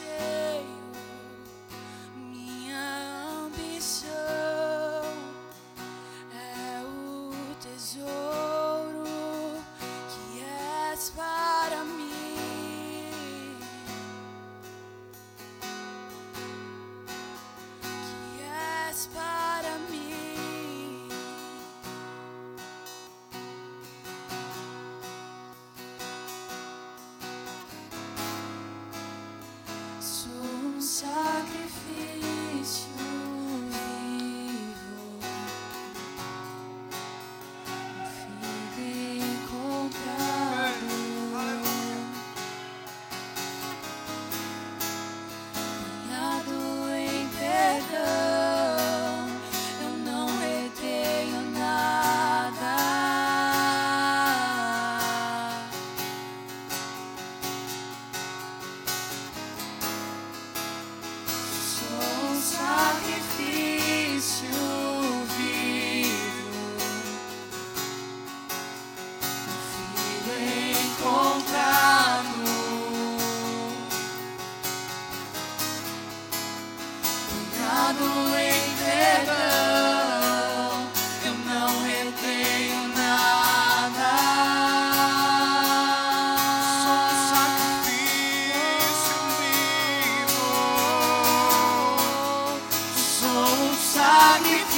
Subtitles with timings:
[0.00, 0.27] you
[94.38, 94.77] I need you.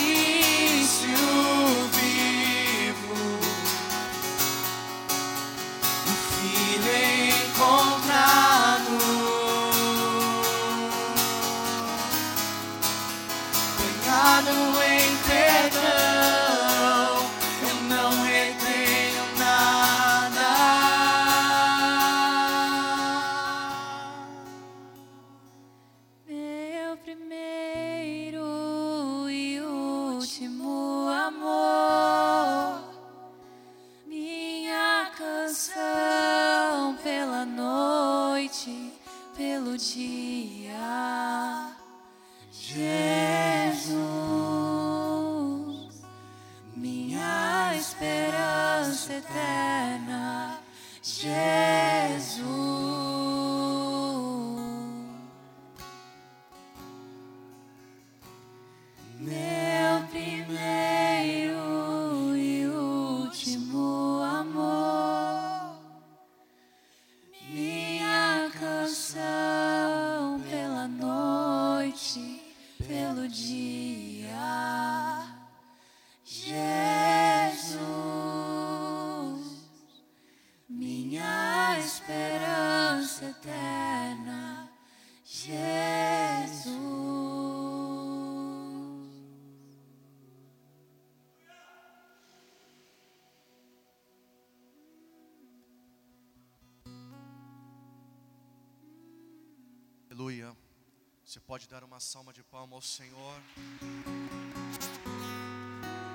[101.70, 103.40] Dar uma salva de palmas ao Senhor.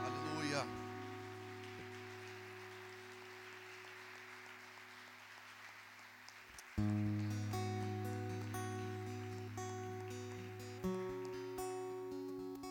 [0.06, 0.66] Aleluia.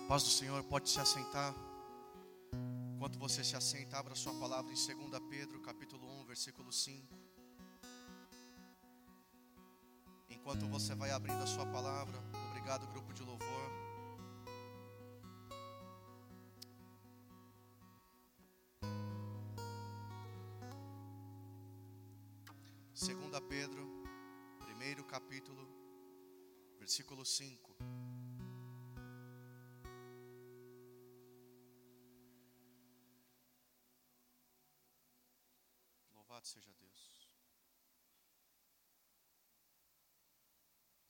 [0.06, 1.54] Paz do Senhor, pode se assentar.
[2.96, 7.18] Enquanto você se assenta, abra sua palavra em 2 Pedro, capítulo 1, versículo 5.
[10.28, 12.22] Enquanto você vai abrindo a sua palavra,
[27.34, 27.76] 5.
[36.12, 37.28] Louvado seja Deus.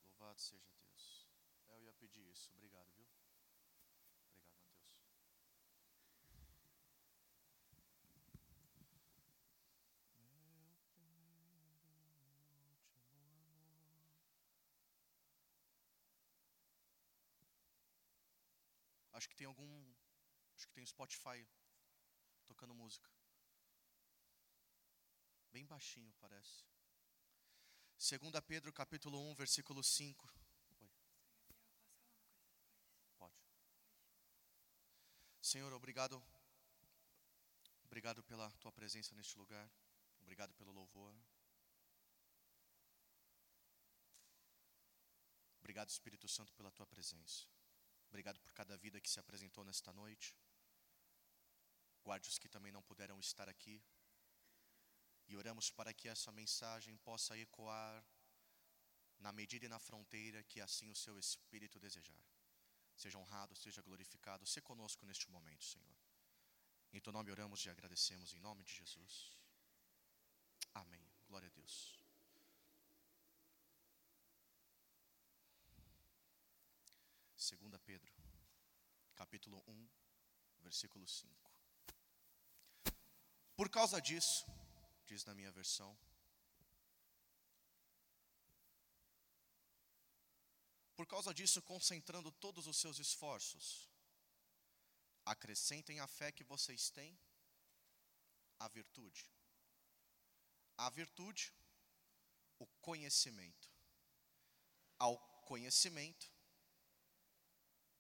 [0.03, 1.29] Louvado seja Deus.
[1.69, 2.51] Eu ia pedir isso.
[2.55, 3.05] Obrigado, viu?
[3.05, 5.05] Obrigado, Mateus.
[19.15, 19.95] Acho que tem algum.
[20.55, 21.47] Acho que tem um Spotify
[22.45, 23.11] tocando música.
[25.53, 26.65] Bem baixinho, parece.
[27.97, 30.29] 2 Pedro capítulo 1, versículo 5.
[30.81, 30.91] Oi.
[33.17, 33.41] Pode.
[35.41, 36.21] Senhor, obrigado.
[37.85, 39.71] Obrigado pela tua presença neste lugar.
[40.23, 41.15] Obrigado pelo louvor.
[45.61, 47.47] Obrigado, Espírito Santo, pela tua presença.
[48.15, 50.37] Obrigado por cada vida que se apresentou nesta noite.
[52.05, 53.83] Guarde os que também não puderam estar aqui.
[55.27, 58.07] E oramos para que essa mensagem possa ecoar
[59.19, 62.25] na medida e na fronteira que assim o seu Espírito desejar.
[62.95, 65.97] Seja honrado, seja glorificado, se conosco neste momento, Senhor.
[66.93, 69.37] Em teu nome oramos e agradecemos em nome de Jesus.
[70.73, 71.05] Amém.
[71.27, 72.04] Glória a Deus.
[77.45, 78.11] Segunda Pedro,
[79.15, 79.89] capítulo 1,
[80.61, 81.51] versículo 5.
[83.55, 84.47] Por causa disso,
[85.05, 85.95] diz na minha versão.
[90.97, 93.91] Por causa disso, concentrando todos os seus esforços,
[95.27, 97.15] acrescentem a fé que vocês têm,
[98.59, 99.31] a virtude.
[100.79, 101.53] A virtude,
[102.59, 103.71] o conhecimento.
[104.99, 106.34] Ao conhecimento,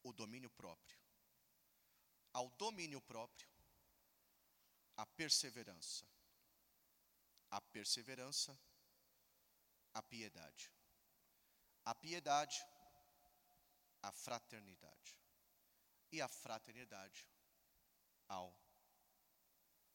[0.05, 0.99] o domínio próprio.
[2.33, 3.49] Ao domínio próprio,
[4.97, 6.07] a perseverança
[7.55, 8.59] a perseverança,
[9.93, 10.73] a piedade.
[11.85, 12.59] A piedade,
[14.03, 15.17] a fraternidade.
[16.11, 17.25] E a fraternidade
[18.29, 18.53] ao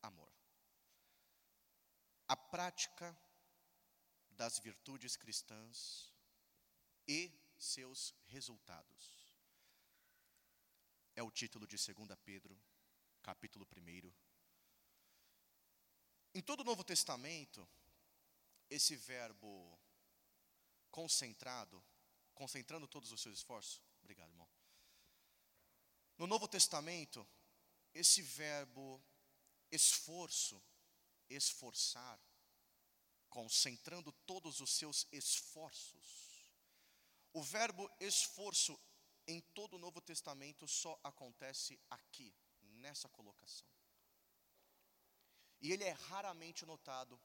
[0.02, 0.34] amor.
[2.30, 3.18] A prática
[4.30, 6.14] das virtudes cristãs
[7.06, 9.19] e seus resultados.
[11.20, 12.58] É o título de 2 Pedro,
[13.22, 14.14] capítulo 1,
[16.34, 17.68] em todo o Novo Testamento,
[18.70, 19.78] esse verbo
[20.90, 21.84] concentrado,
[22.34, 24.50] concentrando todos os seus esforços, obrigado, irmão.
[26.18, 27.28] No Novo Testamento,
[27.94, 29.04] esse verbo
[29.70, 30.64] esforço,
[31.30, 32.18] esforçar,
[33.30, 36.50] concentrando todos os seus esforços.
[37.34, 38.80] O verbo esforço
[39.30, 43.68] em todo o Novo Testamento só acontece aqui, nessa colocação.
[45.62, 47.20] E ele é raramente notado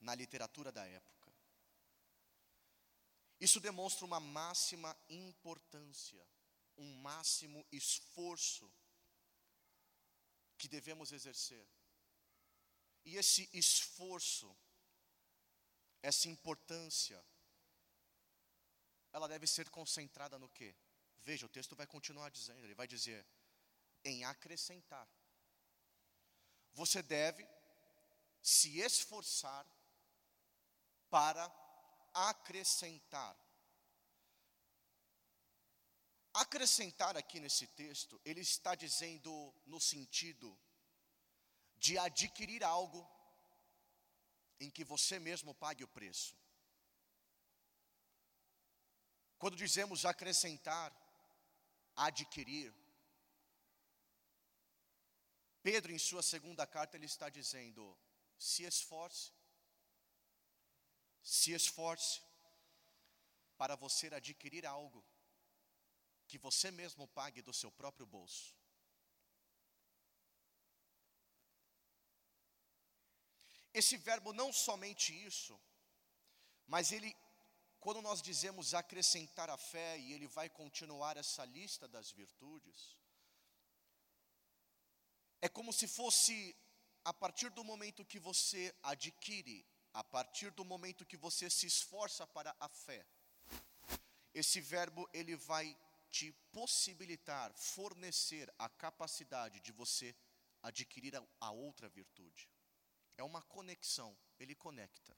[0.00, 1.32] na literatura da época.
[3.38, 6.26] Isso demonstra uma máxima importância,
[6.76, 8.68] um máximo esforço
[10.58, 11.68] que devemos exercer.
[13.04, 14.56] E esse esforço,
[16.02, 17.24] essa importância,
[19.12, 20.74] ela deve ser concentrada no quê?
[21.28, 23.26] Veja, o texto vai continuar dizendo, ele vai dizer
[24.04, 25.08] em acrescentar.
[26.72, 27.44] Você deve
[28.40, 29.66] se esforçar
[31.10, 31.44] para
[32.14, 33.36] acrescentar.
[36.32, 39.32] Acrescentar aqui nesse texto, ele está dizendo
[39.66, 40.56] no sentido
[41.76, 43.04] de adquirir algo
[44.60, 46.36] em que você mesmo pague o preço.
[49.38, 50.92] Quando dizemos acrescentar,
[51.96, 52.72] adquirir,
[55.62, 57.98] Pedro, em sua segunda carta, ele está dizendo:
[58.38, 59.32] se esforce,
[61.22, 62.22] se esforce
[63.56, 65.04] para você adquirir algo
[66.28, 68.54] que você mesmo pague do seu próprio bolso.
[73.72, 75.60] Esse verbo não somente isso,
[76.66, 77.14] mas ele
[77.86, 82.98] quando nós dizemos acrescentar a fé, e ele vai continuar essa lista das virtudes,
[85.40, 86.56] é como se fosse
[87.04, 89.64] a partir do momento que você adquire,
[89.94, 93.06] a partir do momento que você se esforça para a fé,
[94.34, 95.78] esse verbo ele vai
[96.10, 100.12] te possibilitar, fornecer a capacidade de você
[100.60, 102.50] adquirir a, outra virtude.
[103.16, 105.16] É uma conexão, ele conecta.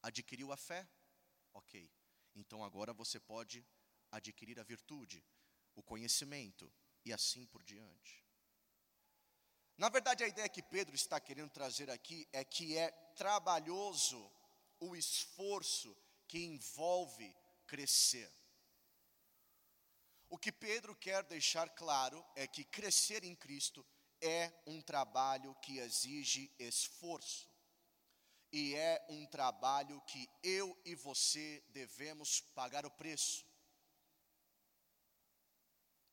[0.00, 0.88] Adquiriu a fé,
[1.52, 1.90] Ok,
[2.34, 3.66] então agora você pode
[4.10, 5.24] adquirir a virtude,
[5.74, 6.72] o conhecimento
[7.04, 8.24] e assim por diante.
[9.76, 14.30] Na verdade, a ideia que Pedro está querendo trazer aqui é que é trabalhoso
[14.80, 17.34] o esforço que envolve
[17.66, 18.32] crescer.
[20.28, 23.86] O que Pedro quer deixar claro é que crescer em Cristo
[24.20, 27.48] é um trabalho que exige esforço
[28.52, 33.46] e é um trabalho que eu e você devemos pagar o preço.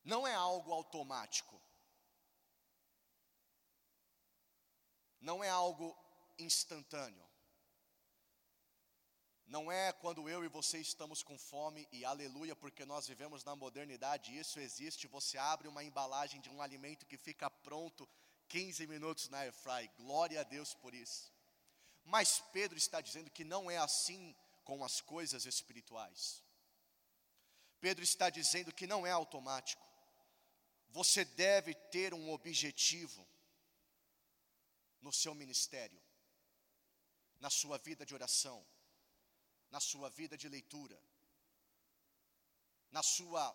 [0.04, 1.62] Não é algo automático.
[5.20, 5.98] Não é algo
[6.38, 7.26] instantâneo.
[9.48, 13.56] Não é quando eu e você estamos com fome e aleluia, porque nós vivemos na
[13.56, 15.08] modernidade, isso existe.
[15.08, 18.10] Você abre uma embalagem de um alimento que fica pronto
[18.48, 19.88] 15 minutos na air fry.
[19.98, 21.35] Glória a Deus por isso.
[22.06, 26.44] Mas Pedro está dizendo que não é assim com as coisas espirituais.
[27.82, 29.84] Pedro está dizendo que não é automático.
[30.90, 33.28] Você deve ter um objetivo
[35.02, 36.02] no seu ministério,
[37.40, 38.66] na sua vida de oração,
[39.70, 41.00] na sua vida de leitura,
[42.92, 43.54] na sua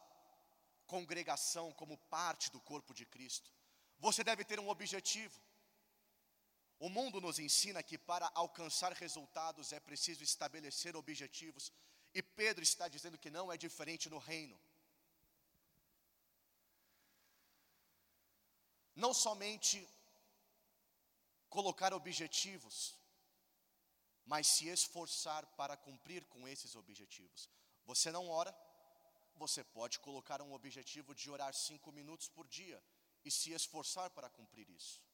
[0.87, 3.51] congregação como parte do corpo de Cristo.
[3.99, 5.41] Você deve ter um objetivo.
[6.81, 11.71] O mundo nos ensina que para alcançar resultados é preciso estabelecer objetivos,
[12.15, 14.59] e Pedro está dizendo que não é diferente no reino.
[18.97, 19.87] Não somente
[21.51, 22.97] colocar objetivos,
[24.25, 27.51] mas se esforçar para cumprir com esses objetivos.
[27.85, 28.57] Você não ora,
[29.37, 32.83] você pode colocar um objetivo de orar cinco minutos por dia
[33.23, 35.10] e se esforçar para cumprir isso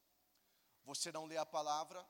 [0.86, 2.00] você não lê a palavra,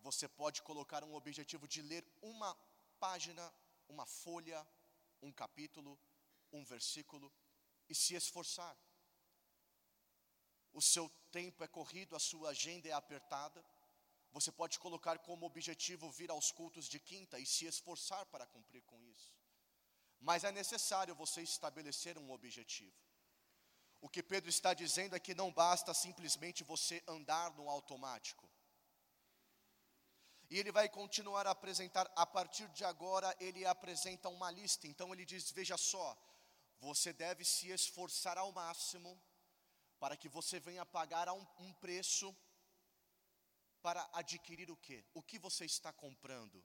[0.00, 2.50] você pode colocar um objetivo de ler uma
[2.98, 3.44] página,
[3.86, 4.66] uma folha,
[5.22, 5.98] um capítulo,
[6.50, 7.30] um versículo
[7.88, 8.76] e se esforçar.
[10.72, 13.64] O seu tempo é corrido, a sua agenda é apertada.
[14.32, 18.82] Você pode colocar como objetivo vir aos cultos de quinta e se esforçar para cumprir
[18.82, 19.32] com isso.
[20.18, 23.03] Mas é necessário você estabelecer um objetivo.
[24.04, 28.46] O que Pedro está dizendo é que não basta simplesmente você andar no automático.
[30.50, 34.86] E ele vai continuar a apresentar, a partir de agora, ele apresenta uma lista.
[34.86, 36.14] Então ele diz: Veja só,
[36.78, 39.18] você deve se esforçar ao máximo
[39.98, 42.36] para que você venha pagar um, um preço
[43.80, 45.02] para adquirir o que?
[45.14, 46.62] O que você está comprando?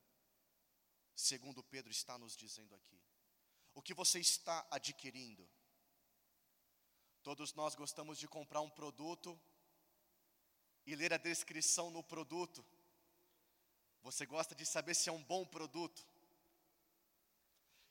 [1.15, 3.01] Segundo Pedro está nos dizendo aqui.
[3.73, 5.49] O que você está adquirindo?
[7.23, 9.39] Todos nós gostamos de comprar um produto
[10.85, 12.65] e ler a descrição no produto.
[14.01, 16.05] Você gosta de saber se é um bom produto.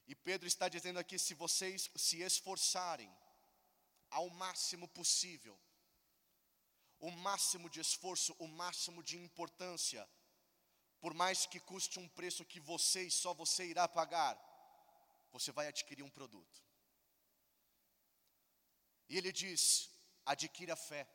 [0.06, 3.10] E Pedro está dizendo aqui: se vocês se esforçarem
[4.10, 5.58] ao máximo possível,
[6.98, 10.08] o máximo de esforço, o máximo de importância,
[11.00, 14.36] por mais que custe um preço que você e só você irá pagar,
[15.30, 16.67] você vai adquirir um produto.
[19.08, 19.90] E ele diz:
[20.24, 21.08] adquira fé.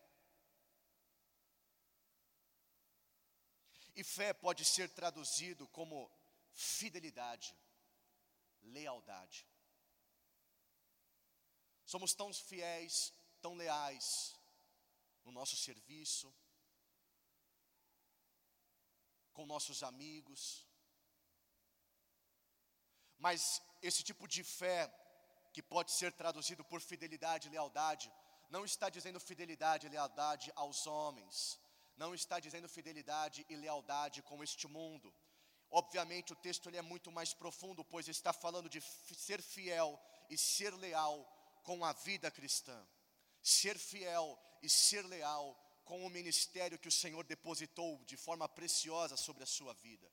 [3.96, 6.12] E fé pode ser traduzido como
[6.52, 7.56] fidelidade,
[8.62, 9.48] lealdade.
[11.86, 14.36] Somos tão fiéis, tão leais
[15.24, 16.34] no nosso serviço,
[19.32, 20.66] com nossos amigos.
[23.18, 24.92] Mas esse tipo de fé,
[25.54, 28.12] que pode ser traduzido por fidelidade e lealdade,
[28.50, 31.60] não está dizendo fidelidade e lealdade aos homens,
[31.96, 35.14] não está dizendo fidelidade e lealdade com este mundo.
[35.70, 40.38] Obviamente o texto ele é muito mais profundo, pois está falando de ser fiel e
[40.38, 41.18] ser leal
[41.64, 42.80] com a vida cristã.
[43.42, 45.46] Ser fiel e ser leal
[45.84, 50.10] com o ministério que o Senhor depositou de forma preciosa sobre a sua vida.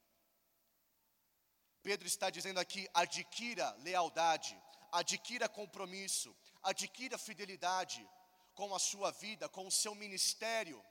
[1.82, 4.56] Pedro está dizendo aqui: adquira lealdade,
[4.92, 8.09] adquira compromisso, adquira fidelidade
[8.54, 10.85] com a sua vida, com o seu ministério.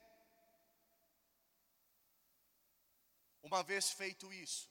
[3.42, 4.68] Uma vez feito isso,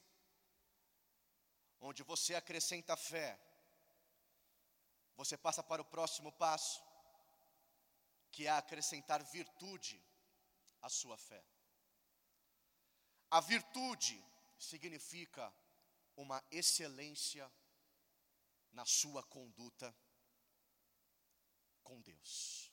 [1.80, 3.38] onde você acrescenta fé,
[5.16, 6.82] você passa para o próximo passo,
[8.30, 10.02] que é acrescentar virtude
[10.80, 11.44] à sua fé.
[13.30, 14.22] A virtude
[14.58, 15.52] significa
[16.16, 17.50] uma excelência
[18.72, 19.94] na sua conduta
[21.82, 22.72] com Deus.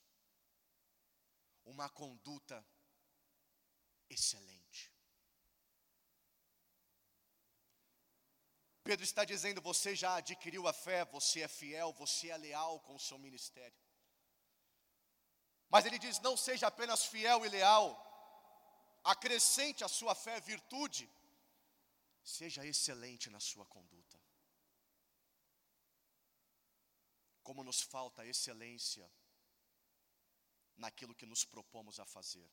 [1.66, 2.66] Uma conduta
[4.10, 4.92] excelente.
[8.84, 12.96] Pedro está dizendo: você já adquiriu a fé, você é fiel, você é leal com
[12.96, 13.78] o seu ministério.
[15.70, 17.88] Mas ele diz: não seja apenas fiel e leal,
[19.04, 21.10] acrescente à sua fé virtude,
[22.24, 24.17] seja excelente na sua conduta.
[27.48, 29.10] Como nos falta excelência
[30.76, 32.50] naquilo que nos propomos a fazer.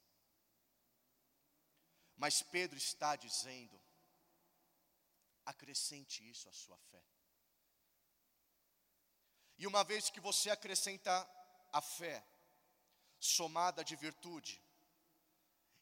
[2.14, 3.76] Mas Pedro está dizendo:
[5.44, 7.04] acrescente isso à sua fé.
[9.58, 11.12] E uma vez que você acrescenta
[11.72, 12.24] a fé,
[13.18, 14.62] somada de virtude,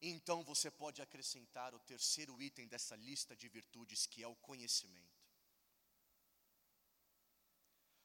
[0.00, 5.11] então você pode acrescentar o terceiro item dessa lista de virtudes, que é o conhecimento.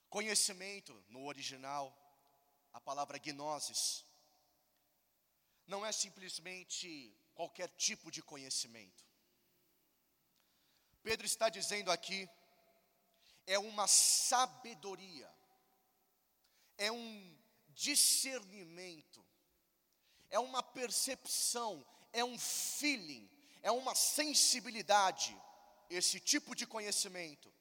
[0.10, 1.96] Conhecimento, no original,
[2.74, 4.06] a palavra gnosis,
[5.66, 9.06] não é simplesmente qualquer tipo de conhecimento.
[11.04, 12.30] Pedro está dizendo aqui,
[13.46, 15.30] é uma sabedoria,
[16.78, 17.38] é um
[17.70, 19.26] discernimento,
[20.30, 23.30] é uma percepção, é um feeling,
[23.62, 25.36] é uma sensibilidade,
[25.90, 27.54] esse tipo de conhecimento,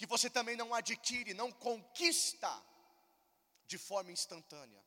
[0.00, 2.50] que você também não adquire, não conquista
[3.66, 4.82] de forma instantânea,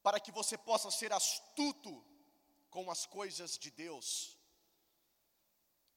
[0.00, 1.92] para que você possa ser astuto
[2.70, 4.38] com as coisas de Deus,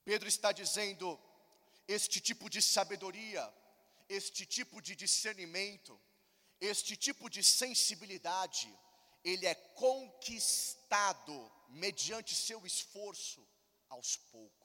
[0.03, 1.19] Pedro está dizendo:
[1.87, 3.43] este tipo de sabedoria,
[4.09, 6.01] este tipo de discernimento,
[6.59, 8.75] este tipo de sensibilidade,
[9.23, 11.37] ele é conquistado
[11.69, 13.47] mediante seu esforço
[13.87, 14.62] aos poucos.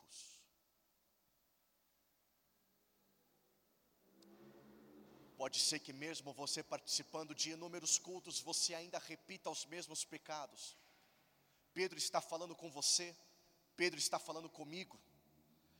[5.41, 10.77] Pode ser que mesmo você participando de inúmeros cultos, você ainda repita os mesmos pecados.
[11.73, 13.15] Pedro está falando com você,
[13.77, 14.99] Pedro está falando comigo.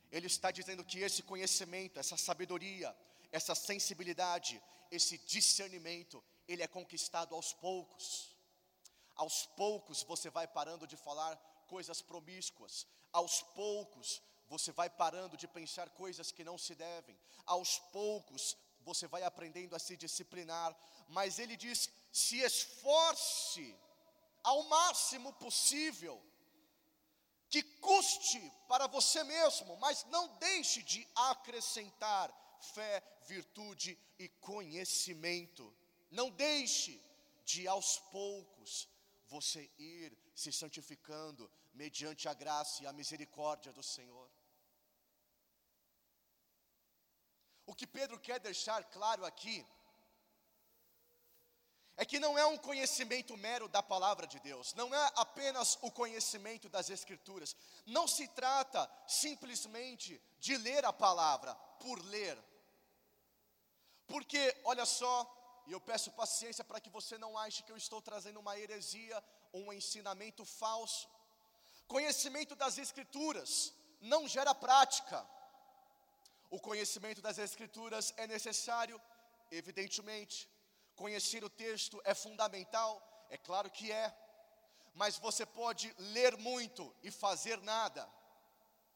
[0.09, 2.95] Ele está dizendo que esse conhecimento, essa sabedoria,
[3.33, 8.33] essa sensibilidade, esse discernimento, ele é conquistado aos poucos.
[9.13, 11.35] Aos poucos você vai parando de falar
[11.67, 12.87] coisas promíscuas.
[13.11, 17.19] Aos poucos você vai parando de pensar coisas que não se devem.
[17.45, 18.55] Aos poucos
[18.91, 20.69] você vai aprendendo a se disciplinar.
[21.07, 23.67] Mas ele diz: se esforce
[24.43, 26.15] ao máximo possível
[27.49, 32.27] que custe para você mesmo, mas não deixe de acrescentar
[32.73, 35.73] fé, virtude e conhecimento.
[36.11, 37.01] Não deixe
[37.45, 38.87] de aos poucos
[39.27, 44.29] você ir se santificando mediante a graça e a misericórdia do Senhor.
[47.69, 49.57] O que Pedro quer deixar claro aqui
[51.95, 55.91] é que não é um conhecimento mero da palavra de Deus, não é apenas o
[55.91, 57.55] conhecimento das Escrituras,
[57.85, 61.53] não se trata simplesmente de ler a palavra
[61.83, 62.37] por ler,
[64.07, 65.13] porque, olha só,
[65.67, 69.23] e eu peço paciência para que você não ache que eu estou trazendo uma heresia
[69.53, 71.07] um ensinamento falso,
[71.89, 75.27] Conhecimento das Escrituras não gera prática.
[76.49, 78.99] O conhecimento das Escrituras é necessário,
[79.51, 80.49] evidentemente.
[80.95, 82.91] Conhecer o texto é fundamental,
[83.29, 84.15] é claro que é.
[84.93, 88.09] Mas você pode ler muito e fazer nada.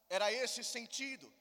[0.09, 1.31] Era esse sentido.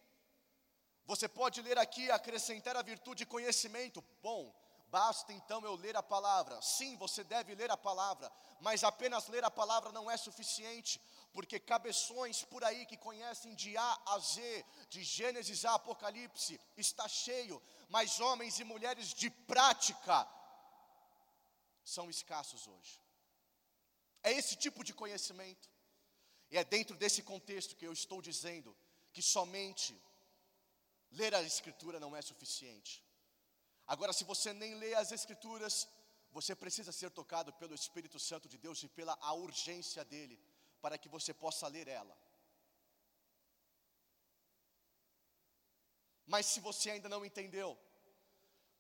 [1.05, 4.05] Você pode ler aqui acrescentar a virtude conhecimento.
[4.23, 4.55] Bom,
[4.89, 6.61] basta então eu ler a palavra.
[6.61, 11.01] Sim, você deve ler a palavra, mas apenas ler a palavra não é suficiente,
[11.33, 17.09] porque cabeções por aí que conhecem de A a Z, de Gênesis a Apocalipse, está
[17.09, 20.29] cheio, mas homens e mulheres de prática
[21.85, 23.01] são escassos hoje.
[24.23, 25.69] É esse tipo de conhecimento,
[26.51, 28.77] e é dentro desse contexto que eu estou dizendo
[29.13, 30.01] que somente
[31.13, 33.05] Ler a Escritura não é suficiente.
[33.87, 35.87] Agora, se você nem lê as Escrituras,
[36.31, 40.41] você precisa ser tocado pelo Espírito Santo de Deus e pela urgência dele,
[40.83, 42.15] para que você possa ler ela.
[46.27, 47.79] Mas se você ainda não entendeu,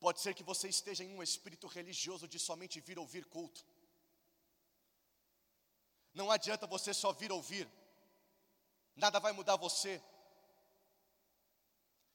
[0.04, 3.64] pode ser que você esteja em um espírito religioso de somente vir ouvir culto.
[6.12, 7.66] Não adianta você só vir ouvir,
[8.94, 10.02] nada vai mudar você,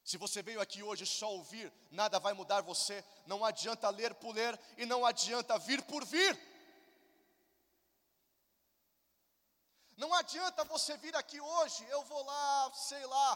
[0.08, 3.04] se você veio aqui hoje só ouvir, nada vai mudar você.
[3.26, 6.34] Não adianta ler por ler e não adianta vir por vir.
[9.98, 13.30] Não adianta você vir aqui hoje, eu vou lá, sei lá,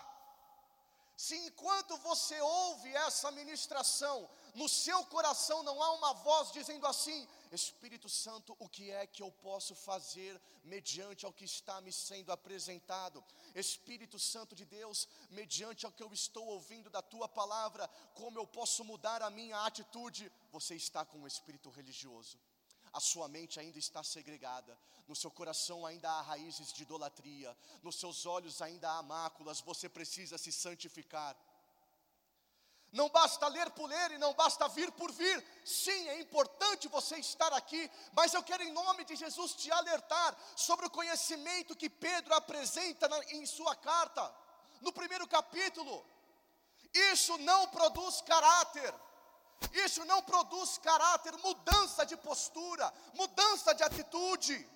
[1.17, 7.29] se enquanto você ouve essa ministração, no seu coração não há uma voz dizendo assim:
[7.51, 12.31] Espírito Santo, o que é que eu posso fazer mediante ao que está me sendo
[12.31, 13.25] apresentado?
[13.57, 18.47] Espírito Santo de Deus, mediante ao que eu estou ouvindo da tua palavra, como eu
[18.47, 20.31] posso mudar a minha atitude?
[20.53, 22.39] Você está com um espírito religioso
[22.93, 24.79] a sua mente ainda está segregada,
[25.09, 29.89] no seu coração ainda há raízes de idolatria, nos seus olhos ainda há máculas, você
[29.89, 31.37] precisa se santificar.
[32.93, 35.43] Não basta ler por ler e não basta vir por vir.
[35.65, 40.37] Sim, é importante você estar aqui, mas eu quero, em nome de Jesus, te alertar
[40.55, 44.23] sobre o conhecimento que Pedro apresenta na, em sua carta,
[44.83, 46.05] no primeiro capítulo.
[46.93, 48.95] Isso não produz caráter.
[49.73, 54.69] Isso não produz caráter, mudança de postura, mudança de atitude.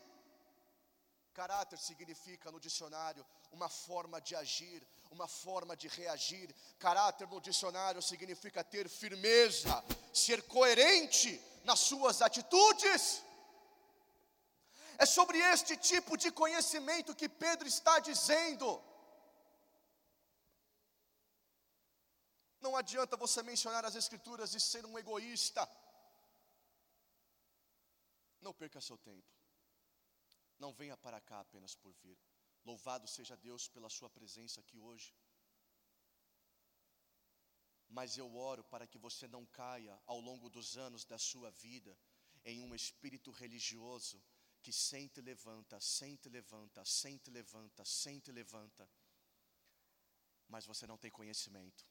[1.35, 6.55] Caráter significa no dicionário uma forma de agir, uma forma de reagir.
[6.79, 13.23] Caráter no dicionário significa ter firmeza, ser coerente nas suas atitudes.
[14.99, 18.83] É sobre este tipo de conhecimento que Pedro está dizendo.
[22.67, 25.63] Não adianta você mencionar as Escrituras e ser um egoísta.
[28.41, 29.33] Não perca seu tempo.
[30.59, 32.19] Não venha para cá apenas por vir.
[32.65, 35.15] Louvado seja Deus pela Sua presença aqui hoje.
[37.89, 41.97] Mas eu oro para que você não caia ao longo dos anos da sua vida
[42.45, 44.21] em um espírito religioso
[44.61, 48.91] que sente levanta, sente levanta, sente levanta, sente levanta,
[50.49, 51.87] mas você não tem conhecimento.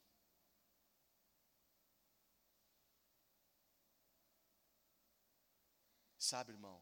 [6.30, 6.78] Sabe, irmão,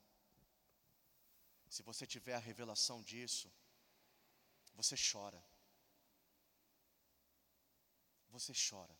[1.75, 3.51] se você tiver a revelação disso,
[4.73, 5.43] você chora.
[8.29, 8.97] Você chora.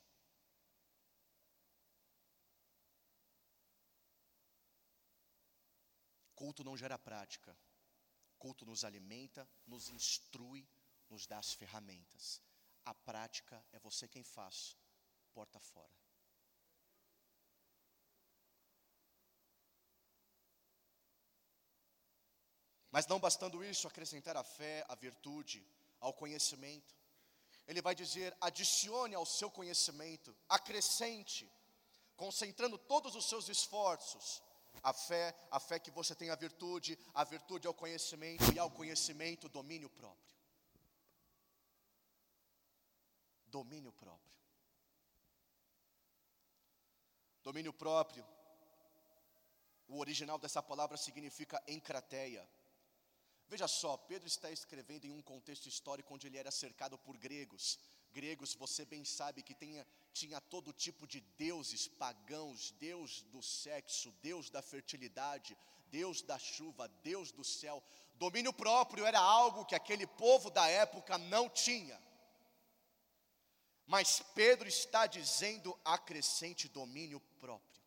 [6.36, 7.58] Culto não gera prática.
[8.38, 10.67] Culto nos alimenta, nos instrui,
[11.10, 12.41] nos dá as ferramentas.
[12.84, 14.77] A prática é você quem faz,
[15.34, 16.02] porta fora.
[22.93, 25.65] Mas não bastando isso, acrescentar a fé, a virtude,
[25.99, 26.95] ao conhecimento.
[27.67, 31.51] Ele vai dizer: adicione ao seu conhecimento, acrescente,
[32.15, 34.43] concentrando todos os seus esforços.
[34.84, 38.69] A fé, a fé que você tem a virtude, a virtude ao conhecimento e ao
[38.69, 40.36] conhecimento domínio próprio.
[43.47, 44.34] Domínio próprio.
[47.41, 48.23] Domínio próprio.
[49.88, 52.47] O original dessa palavra significa encrateia
[53.53, 57.77] Veja só, Pedro está escrevendo em um contexto histórico onde ele era cercado por gregos.
[58.11, 64.11] Gregos, você bem sabe que tinha, tinha todo tipo de deuses pagãos, Deus do sexo,
[64.23, 65.55] Deus da fertilidade,
[65.91, 67.83] Deus da chuva, Deus do céu.
[68.15, 72.01] Domínio próprio era algo que aquele povo da época não tinha.
[73.85, 77.82] Mas Pedro está dizendo acrescente domínio próprio.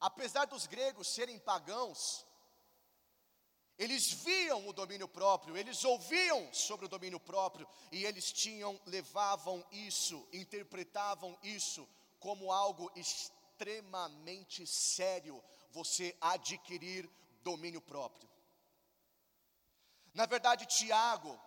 [0.00, 2.24] Apesar dos gregos serem pagãos,
[3.78, 9.64] Eles viam o domínio próprio, eles ouviam sobre o domínio próprio e eles tinham, levavam
[9.70, 17.08] isso, interpretavam isso como algo extremamente sério, você adquirir
[17.44, 18.28] domínio próprio.
[20.12, 21.40] Na verdade, Tiago,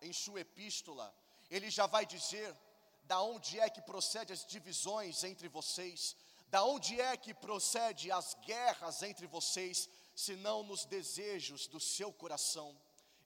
[0.00, 1.14] em sua epístola,
[1.50, 2.56] ele já vai dizer
[3.02, 8.34] da onde é que procede as divisões entre vocês, da onde é que procede as
[8.46, 12.76] guerras entre vocês, senão nos desejos do seu coração.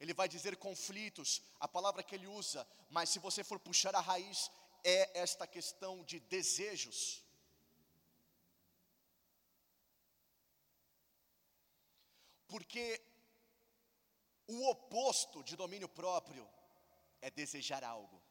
[0.01, 4.01] Ele vai dizer conflitos, a palavra que ele usa, mas se você for puxar a
[4.01, 4.51] raiz,
[4.85, 7.25] é esta questão de desejos.
[12.47, 13.03] Porque
[14.47, 16.49] o oposto de domínio próprio
[17.21, 18.23] é desejar algo.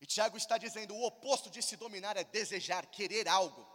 [0.00, 3.68] E Tiago está dizendo: o oposto de se dominar é desejar, querer algo.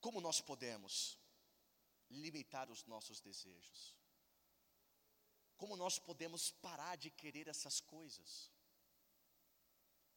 [0.00, 1.18] Como nós podemos
[2.08, 3.96] limitar os nossos desejos?
[5.56, 8.50] Como nós podemos parar de querer essas coisas?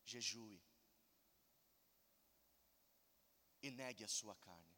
[0.06, 0.64] Jejue
[3.62, 4.73] e negue a sua carne.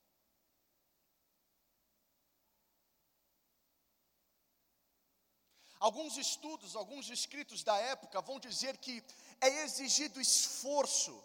[5.80, 9.04] Alguns estudos, alguns escritos da época vão dizer que
[9.42, 11.24] é exigido esforço,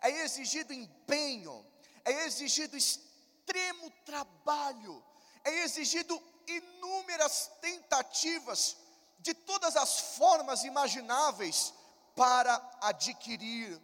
[0.00, 1.64] é exigido empenho,
[2.04, 5.04] é exigido extremo trabalho,
[5.44, 8.76] é exigido inúmeras tentativas
[9.18, 11.74] de todas as formas imagináveis
[12.16, 13.80] para adquirir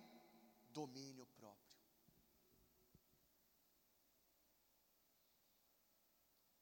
[0.70, 1.60] domínio próprio.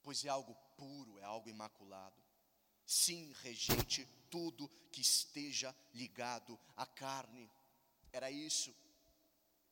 [0.02, 2.23] Pois é algo puro, é algo imaculado.
[2.94, 7.50] Sim, rejeite tudo que esteja ligado à carne.
[8.12, 8.72] Era isso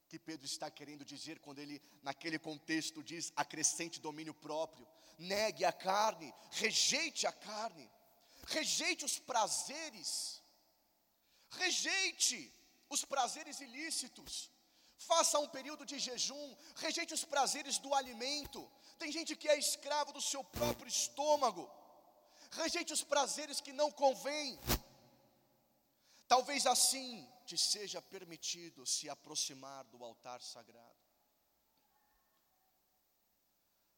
[0.08, 4.84] que Pedro está querendo dizer quando ele, naquele contexto, diz: acrescente domínio próprio,
[5.20, 7.88] negue a carne, rejeite a carne,
[8.48, 10.42] rejeite os prazeres,
[11.50, 12.52] rejeite
[12.90, 14.50] os prazeres ilícitos,
[14.96, 18.68] faça um período de jejum, rejeite os prazeres do alimento.
[18.98, 21.70] Tem gente que é escravo do seu próprio estômago,
[22.52, 24.58] rejeite os prazeres que não convêm.
[26.28, 31.02] Talvez assim te seja permitido se aproximar do altar sagrado.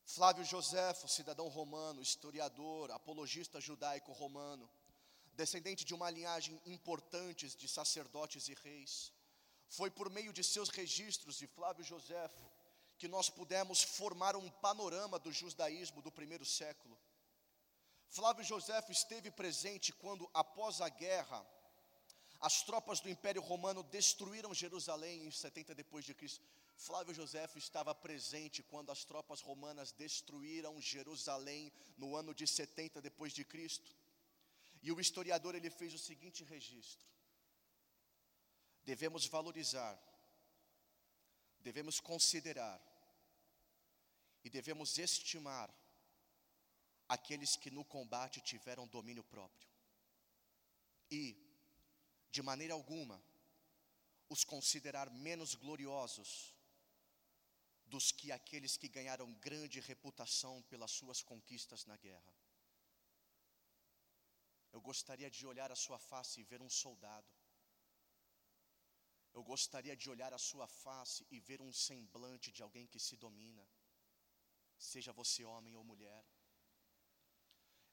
[0.06, 4.70] Flávio Joséfo, cidadão romano, historiador, apologista judaico romano,
[5.32, 9.12] descendente de uma linhagem importante de sacerdotes e reis,
[9.68, 12.44] foi por meio de seus registros de Flávio Joséfo
[12.96, 16.96] que nós pudemos formar um panorama do judaísmo do primeiro século.
[18.14, 21.44] Flávio Joséfo esteve presente quando, após a guerra,
[22.40, 26.46] as tropas do Império Romano destruíram Jerusalém em 70 depois de Cristo.
[26.76, 33.32] Flávio Josefo estava presente quando as tropas romanas destruíram Jerusalém no ano de 70 depois
[33.32, 33.90] de Cristo.
[34.80, 37.04] E o historiador ele fez o seguinte registro:
[38.84, 39.98] Devemos valorizar,
[41.58, 42.80] devemos considerar
[44.44, 45.68] e devemos estimar
[47.08, 49.68] aqueles que no combate tiveram domínio próprio.
[51.10, 51.36] E
[52.30, 53.22] de maneira alguma,
[54.28, 56.54] os considerar menos gloriosos
[57.86, 62.34] dos que aqueles que ganharam grande reputação pelas suas conquistas na guerra.
[64.72, 67.30] Eu gostaria de olhar a sua face e ver um soldado.
[69.32, 73.16] Eu gostaria de olhar a sua face e ver um semblante de alguém que se
[73.16, 73.64] domina,
[74.78, 76.24] seja você homem ou mulher.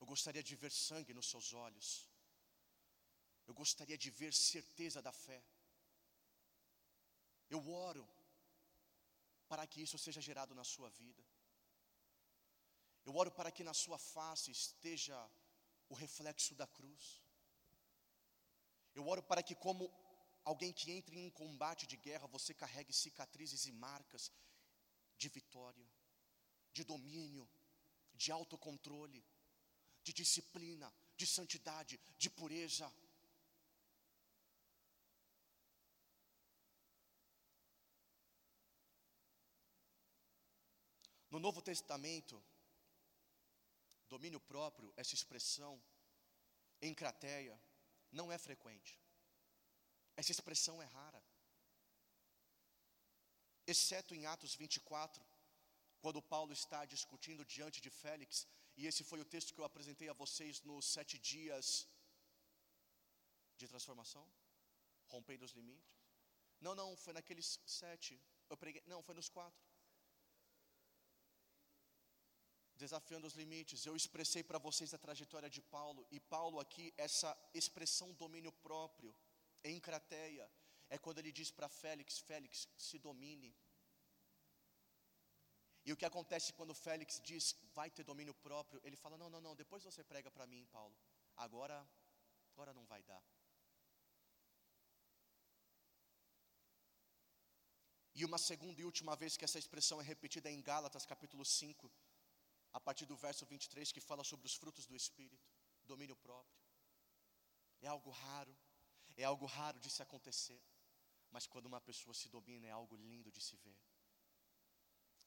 [0.02, 1.90] Eu gostaria de ver sangue nos seus olhos.
[3.48, 5.40] Eu gostaria de ver certeza da fé.
[7.56, 8.06] Eu oro
[9.48, 11.24] para que isso seja gerado na sua vida.
[13.06, 15.18] Eu oro para que na sua face esteja
[15.90, 17.04] o reflexo da cruz.
[18.96, 19.92] Eu oro para que, como
[20.44, 24.32] alguém que entre em um combate de guerra, você carregue cicatrizes e marcas
[25.18, 25.88] de vitória,
[26.74, 27.48] de domínio,
[28.14, 29.24] de autocontrole,
[30.04, 32.92] de disciplina, de santidade, de pureza.
[41.30, 42.44] No Novo Testamento,
[44.10, 45.82] domínio próprio, essa expressão,
[46.82, 47.58] em crateia,
[48.12, 49.00] não é frequente.
[50.18, 51.24] Essa expressão é rara.
[53.66, 55.24] Exceto em Atos 24,
[56.02, 58.46] quando Paulo está discutindo diante de Félix,
[58.82, 61.88] e esse foi o texto que eu apresentei a vocês nos sete dias
[63.60, 64.24] de transformação,
[65.14, 65.96] rompendo os limites.
[66.66, 68.14] Não, não, foi naqueles sete.
[68.50, 69.64] Eu preguei, não, foi nos quatro.
[72.84, 77.32] Desafiando os limites, eu expressei para vocês a trajetória de Paulo, e Paulo aqui, essa
[77.54, 79.16] expressão domínio próprio,
[79.64, 80.52] em crateia,
[80.90, 83.56] é quando ele diz para Félix: Félix, se domine.
[85.84, 88.80] E o que acontece quando Félix diz, vai ter domínio próprio?
[88.84, 90.96] Ele fala: não, não, não, depois você prega para mim, Paulo.
[91.36, 91.88] Agora,
[92.54, 93.24] agora não vai dar.
[98.14, 101.44] E uma segunda e última vez que essa expressão é repetida é em Gálatas capítulo
[101.44, 101.92] 5,
[102.74, 105.50] a partir do verso 23, que fala sobre os frutos do Espírito,
[105.84, 106.62] domínio próprio.
[107.82, 108.56] É algo raro,
[109.18, 110.62] é algo raro de se acontecer,
[111.32, 113.80] mas quando uma pessoa se domina é algo lindo de se ver.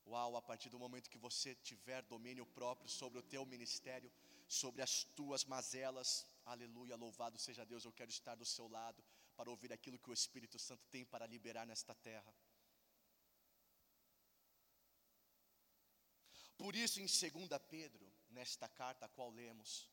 [0.07, 4.13] Uau, a partir do momento que você tiver domínio próprio sobre o teu ministério,
[4.47, 9.03] sobre as tuas mazelas, aleluia, louvado seja Deus, eu quero estar do seu lado
[9.35, 12.35] para ouvir aquilo que o Espírito Santo tem para liberar nesta terra.
[16.57, 19.91] Por isso, em 2 Pedro, nesta carta a qual lemos,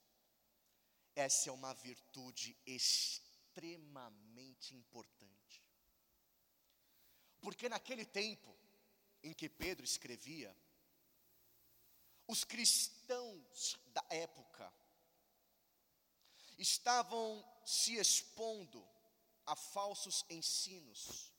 [1.15, 5.65] essa é uma virtude extremamente importante.
[7.39, 8.56] Porque naquele tempo,
[9.23, 10.55] em que Pedro escrevia,
[12.27, 14.71] os cristãos da época
[16.57, 18.88] estavam se expondo
[19.45, 21.31] a falsos ensinos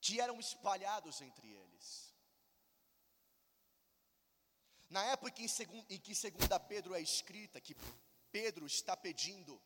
[0.00, 2.14] que eram espalhados entre eles.
[4.88, 7.76] Na época em, que segunda Pedro é escrita, que
[8.30, 9.60] Pedro está pedindo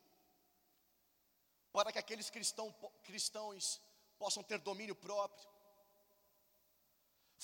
[1.72, 2.72] para que aqueles cristão,
[3.05, 3.81] cristãos
[4.18, 5.48] possam ter domínio próprio,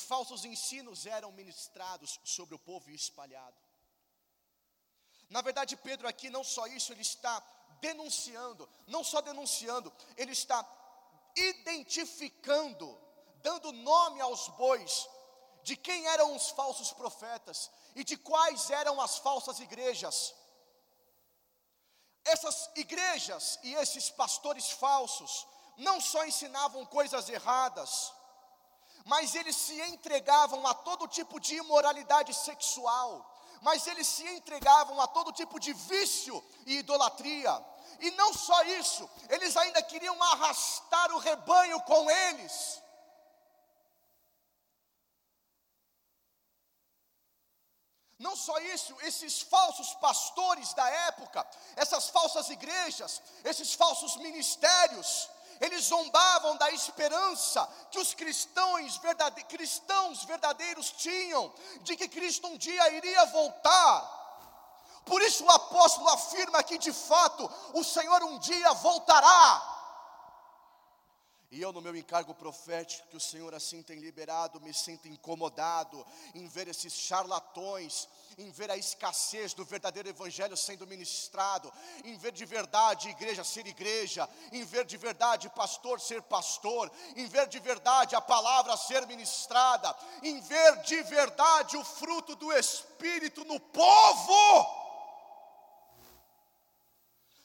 [0.02, 3.56] falsos ensinos eram ministrados sobre o povo e espalhado.
[5.28, 7.42] Na verdade, Pedro aqui não só isso, ele está
[7.80, 10.66] denunciando, não só denunciando, ele está
[11.36, 12.98] identificando,
[13.42, 15.08] dando nome aos bois
[15.62, 20.34] de quem eram os falsos profetas e de quais eram as falsas igrejas.
[22.24, 28.12] Essas igrejas e esses pastores falsos não só ensinavam coisas erradas,
[29.08, 33.10] mas eles se entregavam a todo tipo de imoralidade sexual,
[33.62, 37.52] mas eles se entregavam a todo tipo de vício e idolatria.
[38.00, 42.82] E não só isso, eles ainda queriam arrastar o rebanho com eles.
[48.18, 55.84] Não só isso, esses falsos pastores da época, essas falsas igrejas, esses falsos ministérios, eles
[55.86, 62.90] zombavam da esperança que os cristãos, verdade, cristãos verdadeiros tinham, de que Cristo um dia
[62.92, 64.18] iria voltar.
[65.04, 69.77] Por isso o apóstolo afirma que de fato o Senhor um dia voltará.
[71.50, 76.06] E eu, no meu encargo profético, que o Senhor assim tem liberado, me sinto incomodado
[76.34, 78.06] em ver esses charlatões,
[78.36, 81.72] em ver a escassez do verdadeiro Evangelho sendo ministrado,
[82.04, 87.26] em ver de verdade igreja ser igreja, em ver de verdade pastor ser pastor, em
[87.26, 93.42] ver de verdade a palavra ser ministrada, em ver de verdade o fruto do Espírito
[93.46, 94.77] no povo.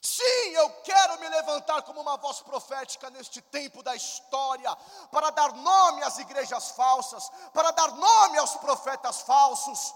[0.03, 4.75] Sim, eu quero me levantar como uma voz profética neste tempo da história,
[5.09, 9.95] para dar nome às igrejas falsas, para dar nome aos profetas falsos,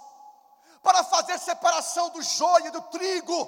[0.82, 3.46] para fazer separação do joio e do trigo,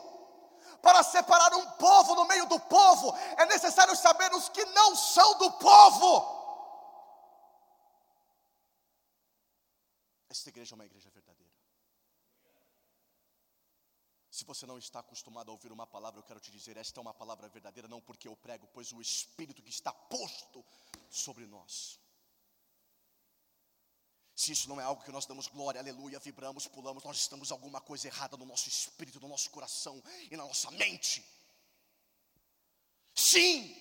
[0.82, 5.38] para separar um povo no meio do povo, é necessário saber os que não são
[5.38, 6.40] do povo.
[10.30, 11.39] Esta igreja é uma igreja verdadeira.
[14.40, 17.02] Se você não está acostumado a ouvir uma palavra, eu quero te dizer: esta é
[17.02, 20.64] uma palavra verdadeira, não porque eu prego, pois o Espírito que está posto
[21.10, 22.00] sobre nós.
[24.34, 27.82] Se isso não é algo que nós damos glória, aleluia, vibramos, pulamos, nós estamos alguma
[27.82, 31.22] coisa errada no nosso espírito, no nosso coração e na nossa mente.
[33.14, 33.76] Sim,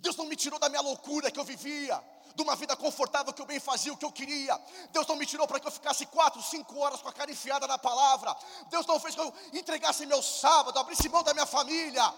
[0.00, 2.02] Deus não me tirou da minha loucura que eu vivia
[2.34, 4.58] de uma vida confortável que eu bem fazia o que eu queria.
[4.92, 7.66] Deus não me tirou para que eu ficasse quatro, cinco horas com a cara enfiada
[7.66, 8.34] na palavra.
[8.70, 12.12] Deus não fez que eu entregasse meu sábado, abrisse mão da minha família.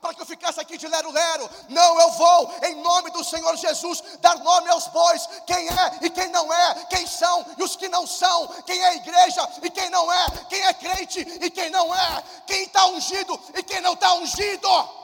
[0.00, 4.02] Para que eu ficasse aqui de lero-lero, não, eu vou, em nome do Senhor Jesus,
[4.18, 7.86] dar nome aos bois: quem é e quem não é, quem são e os que
[7.88, 11.94] não são, quem é igreja e quem não é, quem é crente e quem não
[11.94, 15.03] é, quem está ungido e quem não está ungido.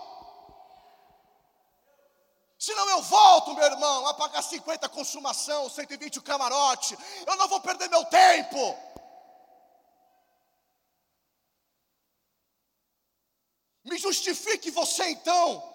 [2.67, 6.97] Senão eu volto, meu irmão, a pagar 50 consumação, 120 o camarote.
[7.27, 8.79] Eu não vou perder meu tempo.
[13.83, 15.71] Me justifique você então.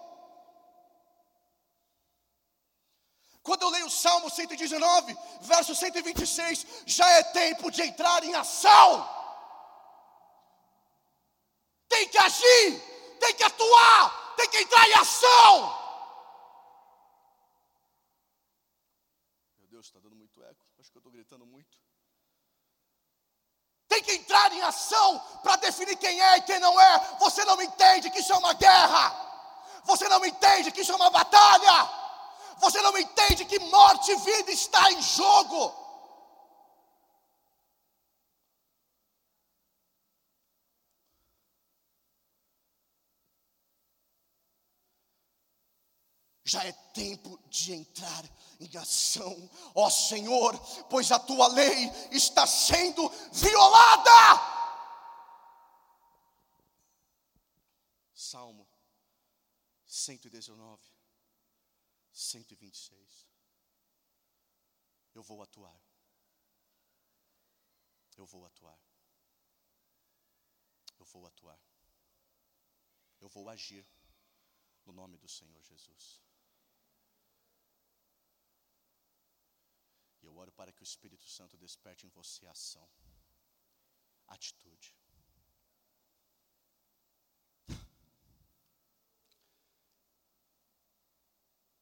[3.42, 9.10] Quando eu leio o Salmo 119, verso 126, já é tempo de entrar em ação.
[11.88, 12.82] Tem que agir,
[13.20, 15.86] tem que atuar, tem que entrar em ação.
[19.60, 20.66] Meu Deus, está dando muito eco.
[20.80, 21.76] Acho que eu estou gritando muito.
[23.88, 27.18] Tem que entrar em ação para definir quem é e quem não é.
[27.20, 29.06] Você não entende que isso é uma guerra.
[29.86, 31.90] Você não entende que isso é uma batalha.
[32.60, 35.74] Você não entende que morte e vida está em jogo.
[46.48, 48.24] Já é tempo de entrar
[48.60, 50.56] em ação, ó Senhor,
[50.90, 54.12] pois a tua lei está sendo violada.
[58.14, 58.68] Salmo
[59.86, 60.96] 119.
[62.12, 63.28] 126.
[65.14, 65.82] Eu vou atuar.
[68.16, 68.80] Eu vou atuar.
[71.00, 71.60] Eu vou atuar.
[73.20, 73.86] Eu vou agir
[74.86, 76.22] no nome do Senhor Jesus.
[80.22, 82.88] E eu oro para que o Espírito Santo desperte em você ação,
[84.36, 84.90] atitude.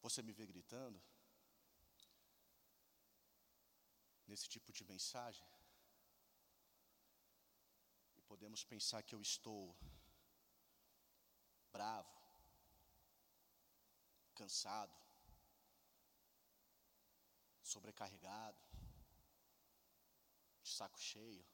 [0.06, 1.02] Você me vê gritando?
[4.28, 5.48] Nesse tipo de mensagem?
[8.18, 9.62] E podemos pensar que eu estou
[11.72, 12.18] bravo,
[14.36, 15.03] cansado,
[17.74, 18.62] sobrecarregado,
[20.64, 21.46] de saco cheio.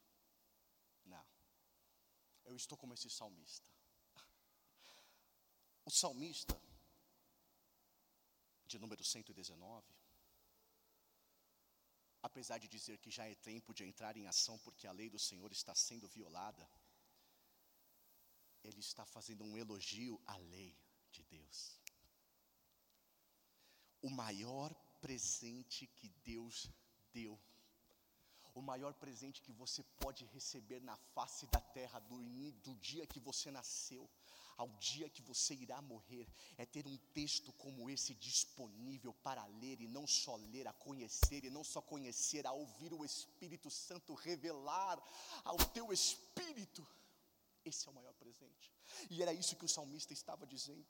[1.05, 1.26] Não.
[2.45, 3.70] Eu estou como esse salmista.
[5.89, 6.55] O salmista
[8.72, 9.88] de número 119,
[12.22, 15.17] apesar de dizer que já é tempo de entrar em ação porque a lei do
[15.17, 16.70] Senhor está sendo violada,
[18.63, 20.78] ele está fazendo um elogio à lei
[21.11, 21.82] de Deus.
[23.99, 24.72] O maior
[25.02, 26.70] presente que Deus
[27.14, 27.39] deu,
[28.54, 32.18] o maior presente que você pode receber na face da terra do,
[32.66, 34.10] do dia que você nasceu,
[34.58, 36.28] ao dia que você irá morrer,
[36.58, 41.45] é ter um texto como esse disponível para ler, e não só ler, a conhecer,
[41.45, 45.02] e não só conhecer, a ouvir o Espírito Santo revelar
[45.45, 46.86] ao teu espírito.
[47.64, 48.70] Esse é o maior presente,
[49.10, 50.86] e era isso que o salmista estava dizendo.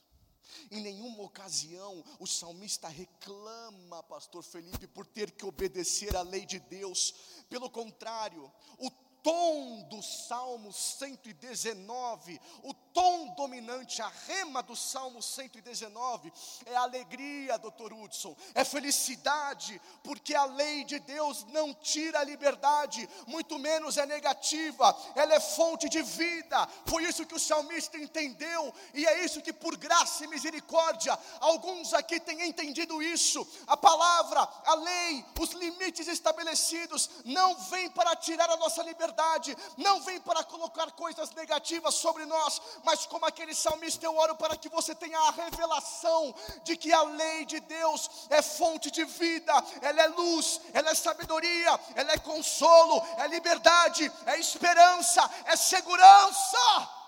[0.72, 6.60] Em nenhuma ocasião o salmista reclama, pastor Felipe, por ter que obedecer à lei de
[6.60, 7.14] Deus.
[7.50, 8.90] Pelo contrário, o
[9.24, 16.32] tom do Salmo 119, o tom dominante, a rema do Salmo 119
[16.66, 23.08] é alegria, doutor Hudson, é felicidade, porque a lei de Deus não tira a liberdade,
[23.28, 26.68] muito menos é negativa, ela é fonte de vida.
[26.86, 31.94] Foi isso que o salmista entendeu, e é isso que, por graça e misericórdia, alguns
[31.94, 33.48] aqui têm entendido isso.
[33.68, 40.02] A palavra, a lei, os limites estabelecidos não vêm para tirar a nossa liberdade, não
[40.02, 44.69] vêm para colocar coisas negativas sobre nós, mas como aquele salmista, eu oro para que
[44.69, 50.01] você tenha a revelação de que a lei de Deus é fonte de vida, ela
[50.01, 56.99] é luz, ela é sabedoria, ela é consolo, é liberdade, é esperança, é segurança.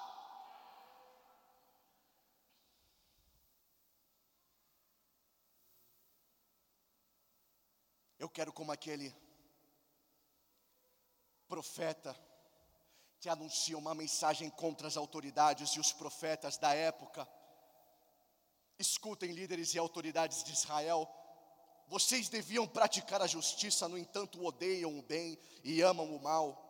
[8.20, 9.12] Eu quero como aquele
[11.48, 12.16] profeta
[13.22, 17.28] que anuncia uma mensagem contra as autoridades e os profetas da época.
[18.80, 21.08] Escutem, líderes e autoridades de Israel,
[21.88, 26.68] vocês deviam praticar a justiça, no entanto, odeiam o bem e amam o mal.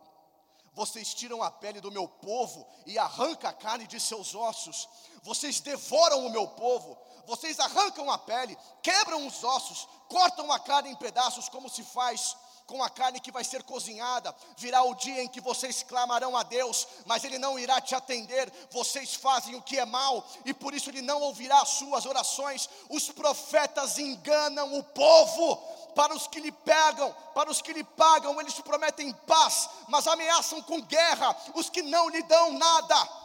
[0.74, 4.88] Vocês tiram a pele do meu povo e arrancam a carne de seus ossos.
[5.22, 6.98] Vocês devoram o meu povo.
[7.24, 12.36] Vocês arrancam a pele, quebram os ossos, cortam a carne em pedaços, como se faz
[12.66, 14.34] com a carne que vai ser cozinhada.
[14.56, 18.52] Virá o dia em que vocês clamarão a Deus, mas Ele não irá te atender.
[18.70, 22.68] Vocês fazem o que é mal e por isso Ele não ouvirá as suas orações.
[22.88, 25.56] Os profetas enganam o povo.
[25.94, 30.62] Para os que lhe pegam, para os que lhe pagam, eles prometem paz, mas ameaçam
[30.62, 33.21] com guerra os que não lhe dão nada.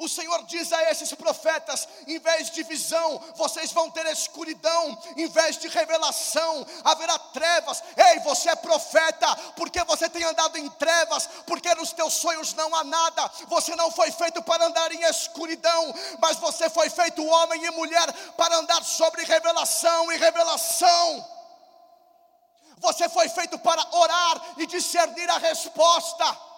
[0.00, 5.28] O Senhor diz a esses profetas: em vez de visão, vocês vão ter escuridão, em
[5.28, 7.82] vez de revelação, haverá trevas.
[7.94, 12.74] Ei, você é profeta, porque você tem andado em trevas, porque nos teus sonhos não
[12.74, 13.30] há nada.
[13.48, 18.10] Você não foi feito para andar em escuridão, mas você foi feito homem e mulher
[18.38, 21.28] para andar sobre revelação e revelação.
[22.78, 26.49] Você foi feito para orar e discernir a resposta.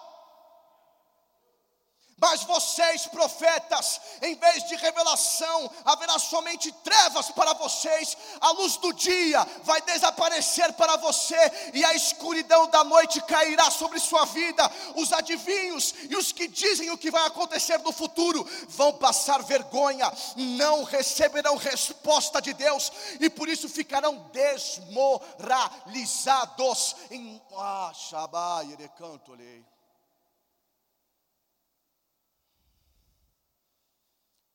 [2.23, 8.93] Mas vocês, profetas, em vez de revelação, haverá somente trevas para vocês, a luz do
[8.93, 11.35] dia vai desaparecer para você,
[11.73, 14.71] e a escuridão da noite cairá sobre sua vida.
[14.95, 20.09] Os adivinhos e os que dizem o que vai acontecer no futuro vão passar vergonha,
[20.37, 26.95] não receberão resposta de Deus, e por isso ficarão desmoralizados.
[27.11, 29.72] Em ah, Shabai, canto lei.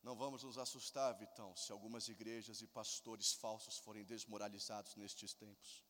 [0.08, 5.84] Não vamos nos assustar, Vitão, se algumas igrejas e pastores falsos forem desmoralizados nestes tempos.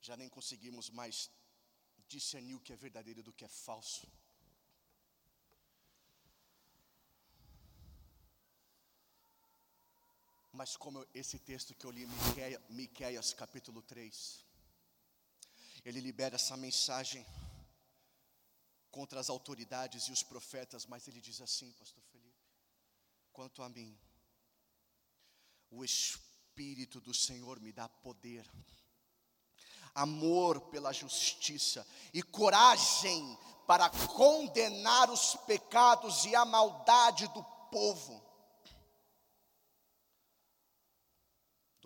[0.00, 1.30] Já nem conseguimos mais
[2.08, 4.10] discernir o que é verdadeiro do que é falso.
[10.60, 12.06] Mas como esse texto que eu li,
[12.68, 14.44] Miqueias capítulo 3,
[15.86, 17.26] ele libera essa mensagem
[18.90, 22.44] contra as autoridades e os profetas, mas ele diz assim, pastor Felipe,
[23.32, 23.98] quanto a mim,
[25.70, 28.46] o Espírito do Senhor me dá poder,
[29.94, 38.29] amor pela justiça e coragem para condenar os pecados e a maldade do povo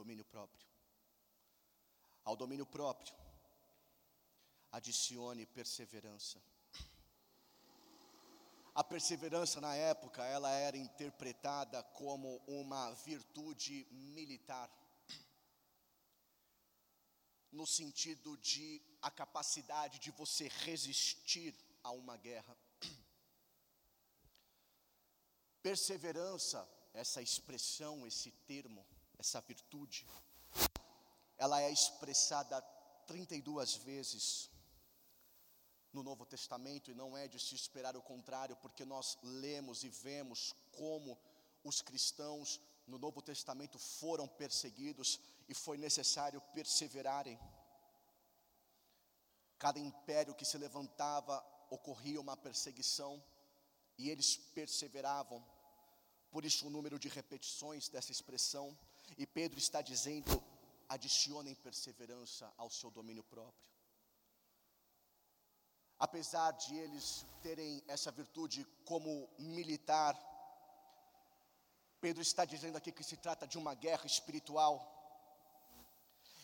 [0.05, 0.67] domínio próprio.
[2.23, 3.15] Ao domínio próprio,
[4.71, 6.39] adicione perseverança.
[8.75, 14.71] A perseverança na época, ela era interpretada como uma virtude militar.
[17.51, 22.55] No sentido de a capacidade de você resistir a uma guerra.
[25.63, 28.85] Perseverança, essa expressão, esse termo,
[29.25, 30.07] essa virtude,
[31.39, 32.61] ela é expressada
[33.07, 34.51] 32 vezes
[35.95, 39.89] no Novo Testamento e não é de se esperar o contrário, porque nós lemos e
[39.89, 41.19] vemos como
[41.63, 45.19] os cristãos no Novo Testamento foram perseguidos
[45.49, 47.39] e foi necessário perseverarem.
[49.59, 53.25] Cada império que se levantava ocorria uma perseguição
[53.97, 55.43] e eles perseveravam.
[56.31, 58.77] Por isso o número de repetições dessa expressão
[59.17, 60.43] e Pedro está dizendo:
[60.89, 63.65] adicionem perseverança ao seu domínio próprio.
[65.99, 70.15] Apesar de eles terem essa virtude como militar,
[72.01, 74.91] Pedro está dizendo aqui que se trata de uma guerra espiritual.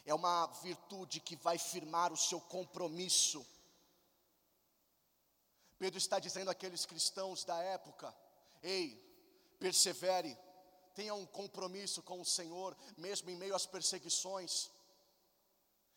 [0.06, 3.46] É uma virtude que vai firmar o seu compromisso.
[5.78, 8.14] Pedro está dizendo àqueles cristãos da época:
[8.62, 8.96] ei,
[9.58, 10.36] persevere,
[11.00, 14.70] tenha um compromisso com o Senhor, mesmo em meio às perseguições.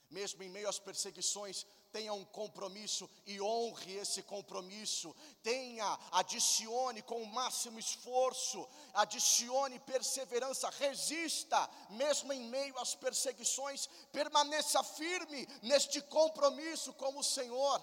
[0.10, 5.14] Mesmo em meio às perseguições, tenha um compromisso e honre esse compromisso.
[5.42, 14.82] Tenha, adicione com o máximo esforço, adicione perseverança, resista, mesmo em meio às perseguições, permaneça
[14.84, 17.82] firme neste compromisso com o Senhor.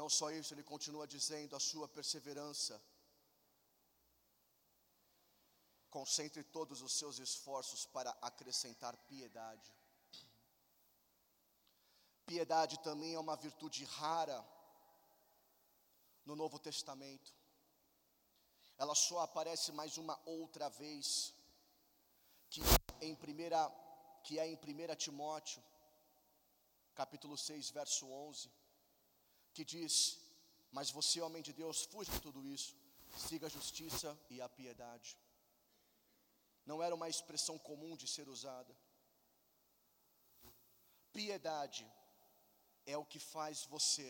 [0.00, 2.74] Não só isso, ele continua dizendo a sua perseverança.
[5.96, 9.70] Concentre todos os seus esforços para acrescentar piedade.
[12.30, 14.38] Piedade também é uma virtude rara
[16.24, 17.30] no Novo Testamento.
[18.78, 21.34] Ela só aparece mais uma outra vez
[22.48, 22.62] que
[23.02, 23.60] em primeira
[24.24, 25.62] que é em 1 Timóteo,
[26.94, 28.59] capítulo 6, verso 11
[29.60, 30.18] que diz:
[30.76, 32.74] Mas você, homem de Deus, fuja de tudo isso,
[33.28, 35.10] siga a justiça e a piedade.
[36.70, 38.74] Não era uma expressão comum de ser usada.
[41.12, 41.84] Piedade
[42.86, 44.08] é o que faz você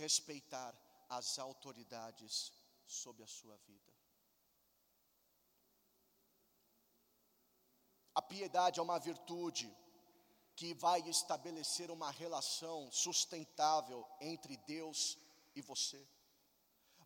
[0.00, 0.72] respeitar
[1.08, 2.52] as autoridades
[2.86, 3.92] sobre a sua vida.
[8.20, 9.66] A piedade é uma virtude
[10.56, 15.18] que vai estabelecer uma relação sustentável entre Deus
[15.54, 16.04] e você.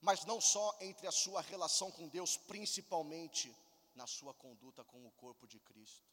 [0.02, 3.54] mas não só entre a sua relação com Deus, principalmente
[3.94, 6.08] na sua conduta com o corpo de Cristo.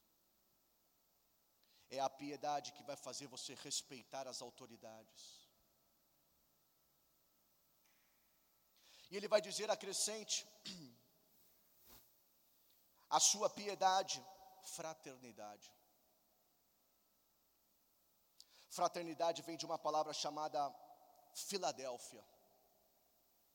[1.89, 5.23] É a piedade que vai fazer você respeitar as autoridades.
[9.09, 10.45] E ele vai dizer acrescente
[13.09, 14.21] a sua piedade,
[14.75, 15.71] fraternidade.
[18.77, 20.59] Fraternidade vem de uma palavra chamada
[21.33, 22.23] Filadélfia.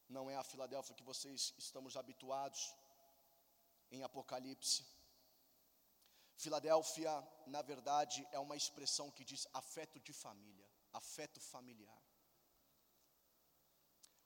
[0.09, 2.75] Não é a Filadélfia que vocês estamos habituados
[3.93, 4.85] em Apocalipse.
[6.35, 7.13] Filadélfia,
[7.47, 12.03] na verdade, é uma expressão que diz afeto de família, afeto familiar.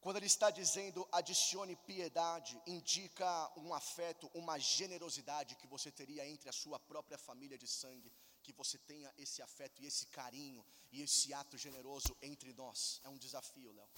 [0.01, 6.49] Quando ele está dizendo adicione piedade, indica um afeto, uma generosidade que você teria entre
[6.49, 8.11] a sua própria família de sangue,
[8.47, 10.62] que você tenha esse afeto e esse carinho
[10.94, 13.01] e esse ato generoso entre nós.
[13.07, 13.90] É um desafio, Léo.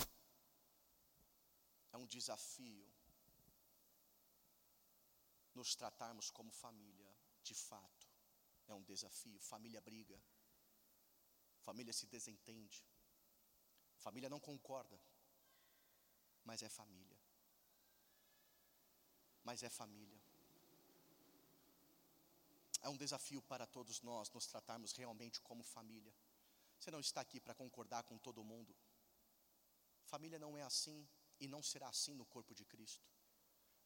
[1.93, 2.87] É um desafio
[5.59, 8.09] nos tratarmos como família, de fato.
[8.73, 9.39] É um desafio.
[9.53, 10.19] Família briga,
[11.69, 12.81] família se desentende,
[14.07, 14.99] família não concorda
[16.49, 17.19] mas é família.
[19.45, 20.18] Mas é família.
[22.81, 26.15] É um desafio para todos nós nos tratarmos realmente como família.
[26.79, 28.75] Você não está aqui para concordar com todo mundo.
[30.05, 31.09] Família não é assim
[31.41, 33.07] e não será assim no corpo de Cristo.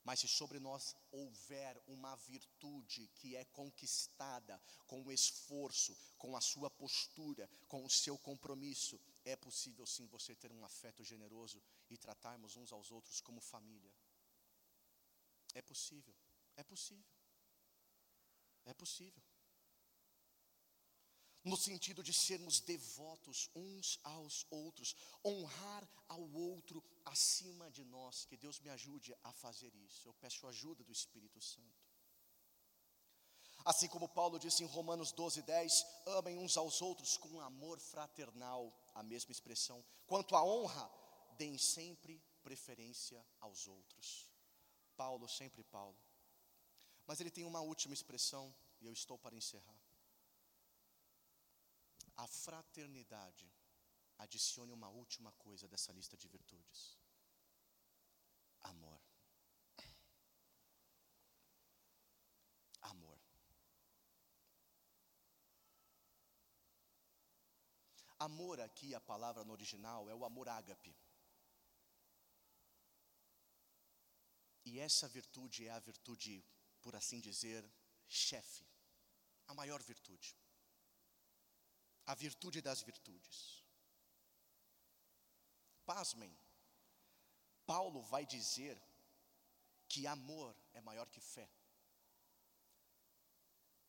[0.04, 6.40] Mas se sobre nós houver uma virtude que é conquistada com o esforço, com a
[6.40, 11.96] sua postura, com o seu compromisso, é possível sim você ter um afeto generoso e
[11.96, 13.92] tratarmos uns aos outros como família.
[15.54, 16.14] É possível,
[16.56, 17.21] é possível.
[18.64, 19.22] É possível.
[21.44, 24.94] No sentido de sermos devotos uns aos outros,
[25.24, 28.24] honrar ao outro acima de nós.
[28.26, 30.08] Que Deus me ajude a fazer isso.
[30.08, 31.82] Eu peço a ajuda do Espírito Santo.
[33.64, 38.72] Assim como Paulo disse em Romanos 12, 10: amem uns aos outros com amor fraternal,
[38.94, 39.84] a mesma expressão.
[40.06, 40.90] Quanto à honra,
[41.36, 44.30] deem sempre preferência aos outros.
[44.96, 45.96] Paulo, sempre Paulo.
[47.12, 48.44] Mas ele tem uma última expressão,
[48.80, 49.78] e eu estou para encerrar.
[52.16, 53.52] A fraternidade
[54.16, 56.96] adicione uma última coisa dessa lista de virtudes:
[58.62, 58.98] amor.
[62.80, 63.20] Amor.
[68.20, 70.96] Amor aqui, a palavra no original, é o amor ágape.
[74.64, 76.42] E essa virtude é a virtude,
[76.82, 77.62] por assim dizer,
[78.08, 78.64] chefe,
[79.46, 80.36] a maior virtude,
[82.06, 83.38] a virtude das virtudes.
[85.84, 86.32] Pasmem,
[87.66, 88.76] Paulo vai dizer
[89.88, 91.48] que amor é maior que fé.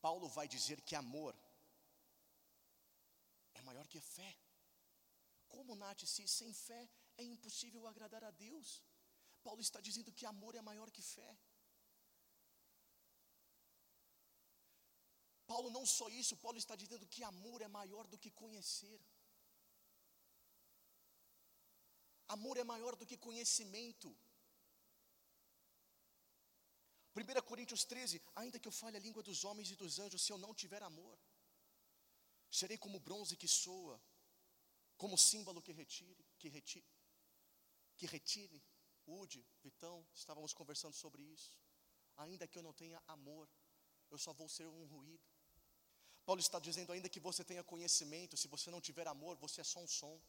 [0.02, 1.34] Paulo vai dizer que amor
[3.54, 4.32] é maior que fé.
[5.48, 8.84] Como, Nath, se sem fé é impossível agradar a Deus?
[9.44, 11.38] Paulo está dizendo que amor é maior que fé.
[15.54, 19.00] Paulo não só isso, Paulo está dizendo que amor é maior do que conhecer.
[22.36, 24.10] Amor é maior do que conhecimento.
[27.16, 30.32] 1 Coríntios 13, ainda que eu fale a língua dos homens e dos anjos, se
[30.34, 31.16] eu não tiver amor,
[32.60, 34.02] serei como bronze que soa,
[34.98, 36.92] como símbolo que retire, que retire,
[37.98, 38.60] que retire
[39.06, 41.52] Ude, Vitão, estávamos conversando sobre isso.
[42.18, 43.48] Ainda que eu não tenha amor,
[44.10, 45.33] eu só vou ser um ruído.
[46.26, 49.64] Paulo está dizendo: ainda que você tenha conhecimento, se você não tiver amor, você é
[49.64, 50.20] só um som.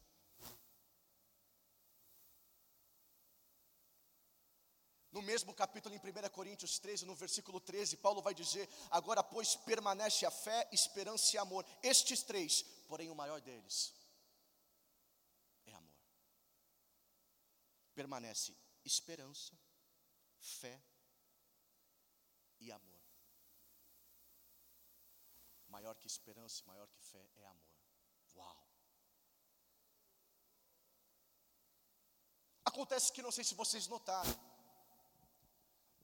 [5.11, 9.55] No mesmo capítulo, em 1 Coríntios 13, no versículo 13, Paulo vai dizer: Agora, pois,
[9.55, 11.65] permanece a fé, esperança e amor.
[11.81, 13.93] Estes três, porém, o maior deles
[15.65, 15.95] é amor.
[17.93, 19.57] Permanece esperança,
[20.41, 20.83] fé
[22.59, 22.94] e amor.
[25.75, 27.75] Maior que esperança, maior que fé é amor.
[28.35, 28.67] Uau!
[32.71, 34.35] Acontece que não sei se vocês notaram,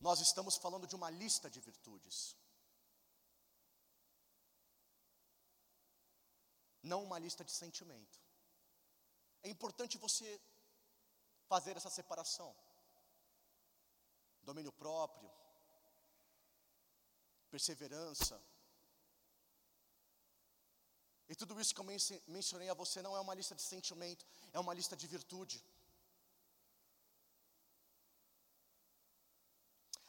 [0.07, 2.17] nós estamos falando de uma lista de virtudes.
[6.91, 8.19] Não uma lista de sentimento.
[9.43, 10.29] É importante você
[11.47, 12.53] fazer essa separação
[14.43, 15.31] domínio próprio,
[17.49, 18.50] perseverança.
[21.31, 21.85] E tudo isso que eu
[22.27, 25.63] mencionei a você não é uma lista de sentimento, é uma lista de virtude.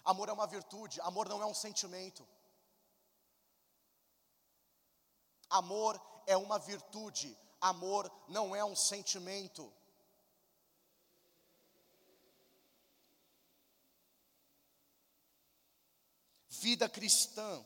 [0.05, 2.27] Amor é uma virtude, amor não é um sentimento.
[5.49, 5.95] Amor
[6.27, 9.73] é uma virtude, amor não é um sentimento.
[16.49, 17.64] Vida cristã,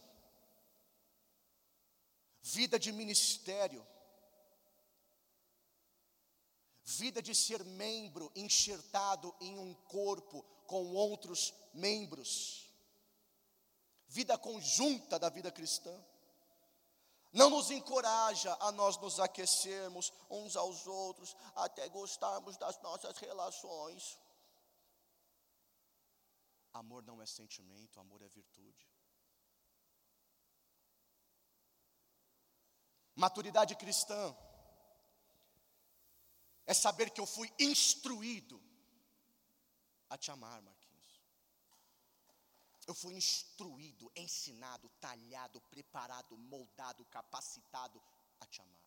[2.46, 3.84] vida de ministério,
[6.84, 12.72] vida de ser membro enxertado em um corpo com outros membros,
[14.06, 15.92] vida conjunta da vida cristã.
[17.32, 24.18] Não nos encoraja a nós nos aquecermos uns aos outros, até gostarmos das nossas relações.
[26.72, 28.95] Amor não é sentimento, amor é virtude.
[33.16, 34.36] Maturidade cristã
[36.66, 38.62] é saber que eu fui instruído
[40.10, 41.22] a te amar, Marquinhos.
[42.86, 48.02] Eu fui instruído, ensinado, talhado, preparado, moldado, capacitado
[48.38, 48.86] a te amar.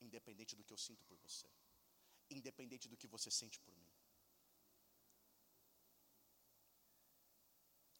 [0.00, 1.50] Independente do que eu sinto por você,
[2.30, 3.90] independente do que você sente por mim.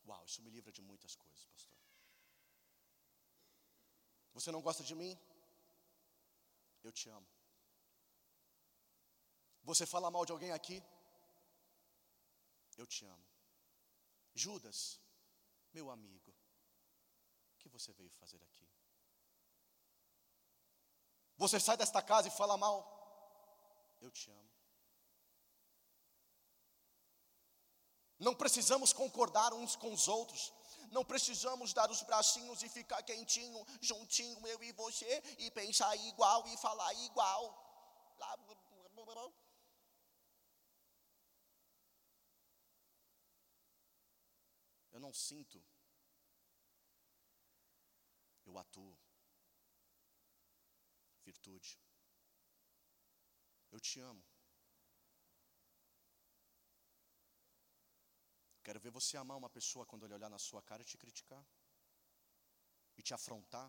[0.07, 1.84] Uau, isso me livra de muitas coisas, pastor.
[4.35, 5.18] Você não gosta de mim?
[6.82, 7.26] Eu te amo.
[9.62, 10.82] Você fala mal de alguém aqui?
[12.76, 13.26] Eu te amo.
[14.35, 15.01] Judas,
[15.72, 16.30] meu amigo,
[17.53, 18.68] o que você veio fazer aqui?
[21.37, 22.76] Você sai desta casa e fala mal?
[24.01, 24.51] Eu te amo.
[28.18, 30.53] Não precisamos concordar uns com os outros.
[30.97, 36.47] Não precisamos dar os bracinhos e ficar quentinho, juntinho, eu e você, e pensar igual
[36.47, 37.42] e falar igual.
[44.92, 45.61] Eu não sinto,
[48.47, 48.97] eu atuo.
[51.24, 51.76] Virtude.
[53.72, 54.24] Eu te amo.
[58.66, 61.44] Quero ver você amar uma pessoa quando ele olhar na sua cara e te criticar
[62.96, 63.68] e te afrontar.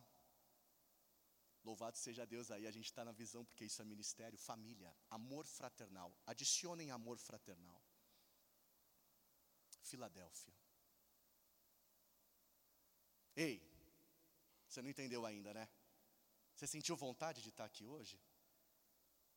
[1.64, 5.46] Louvado seja Deus aí, a gente está na visão, porque isso é ministério, família, amor
[5.48, 6.16] fraternal.
[6.26, 7.82] Adicionem amor fraternal.
[9.82, 10.54] Filadélfia.
[13.36, 13.56] Ei,
[14.68, 15.68] você não entendeu ainda, né?
[16.56, 18.18] Você sentiu vontade de estar aqui hoje?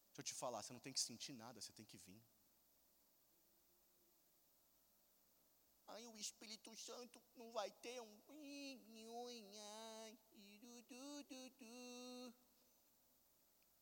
[0.09, 2.23] Deixa eu te falar, você não tem que sentir nada, você tem que vir.
[5.93, 8.19] Aí o Espírito Santo não vai ter um.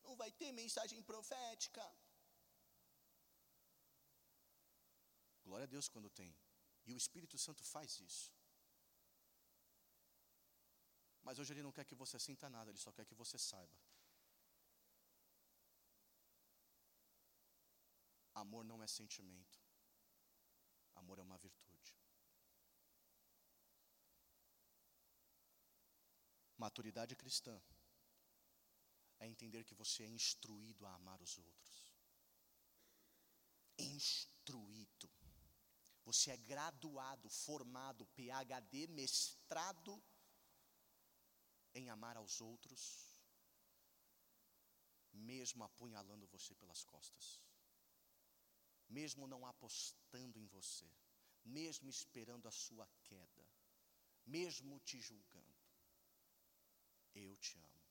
[0.05, 1.85] Não vai ter mensagem profética.
[5.45, 6.35] Glória a Deus quando tem.
[6.87, 8.33] E o Espírito Santo faz isso.
[11.27, 13.77] Mas hoje ele não quer que você sinta nada, ele só quer que você saiba.
[18.43, 19.59] Amor não é sentimento.
[20.95, 21.76] Amor é uma virtude.
[26.57, 27.61] Maturidade cristã
[29.19, 31.93] é entender que você é instruído a amar os outros.
[33.79, 35.11] Instruído.
[36.05, 40.03] Você é graduado, formado, PhD, mestrado
[41.75, 42.83] em amar aos outros,
[45.13, 47.43] mesmo apunhalando você pelas costas,
[48.89, 50.91] mesmo não apostando em você,
[51.45, 53.47] mesmo esperando a sua queda,
[54.25, 55.46] mesmo te julgando.
[57.25, 57.83] Eu te amo.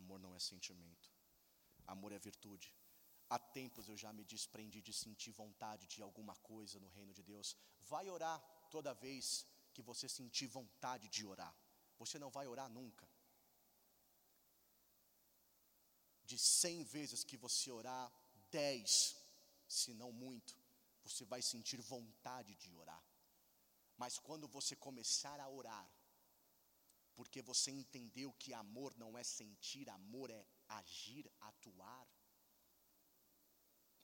[0.00, 1.08] Amor não é sentimento,
[1.94, 2.68] amor é virtude.
[3.28, 7.22] Há tempos eu já me desprendi de sentir vontade de alguma coisa no reino de
[7.22, 7.56] Deus.
[7.92, 8.38] Vai orar
[8.74, 9.24] toda vez
[9.74, 11.54] que você sentir vontade de orar
[11.98, 13.08] você não vai orar nunca.
[16.24, 18.12] De cem vezes que você orar,
[18.50, 19.16] dez,
[19.68, 20.56] se não muito,
[21.04, 23.02] você vai sentir vontade de orar.
[23.96, 25.88] Mas quando você começar a orar,
[27.16, 32.06] porque você entendeu que amor não é sentir, amor é agir, atuar,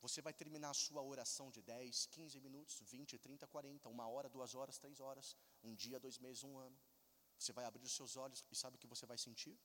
[0.04, 4.28] você vai terminar a sua oração de 10, 15 minutos, 20, 30, 40, uma hora,
[4.36, 6.76] duas horas, três horas, um dia, dois meses, um ano.
[7.38, 9.56] Você vai abrir os seus olhos e sabe o que você vai sentir?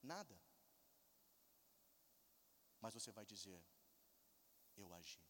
[0.00, 0.40] Nada.
[2.80, 3.60] Mas você vai dizer:
[4.76, 5.20] Eu agi.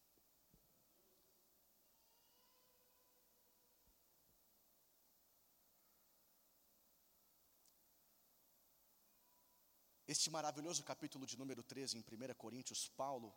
[10.07, 13.29] Este maravilhoso capítulo de número 13 em 1 Coríntios, Paulo,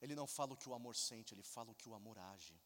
[0.00, 2.58] Ele não fala o que o amor sente, ele fala o que o amor age.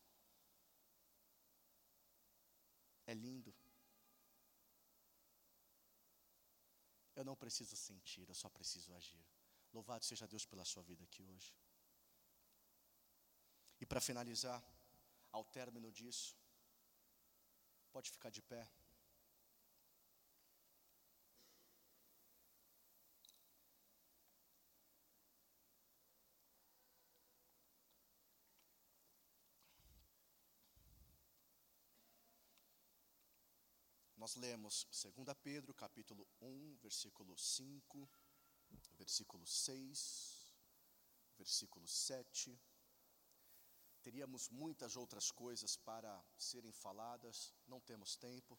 [3.06, 3.52] É lindo.
[7.14, 9.24] Eu não preciso sentir, eu só preciso agir.
[9.72, 11.52] Louvado seja Deus pela sua vida aqui hoje.
[13.80, 14.62] E para finalizar,
[15.32, 16.36] ao término disso,
[17.92, 18.64] pode ficar de pé.
[34.24, 38.08] Nós lemos 2 Pedro, capítulo 1, versículo 5,
[38.94, 40.56] versículo 6,
[41.36, 42.58] versículo 7.
[44.00, 48.58] Teríamos muitas outras coisas para serem faladas, não temos tempo.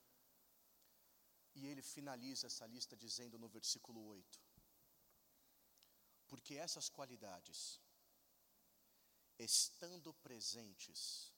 [1.55, 4.39] E ele finaliza essa lista dizendo no versículo 8:
[6.28, 7.82] Porque essas qualidades,
[9.39, 11.34] estando presentes,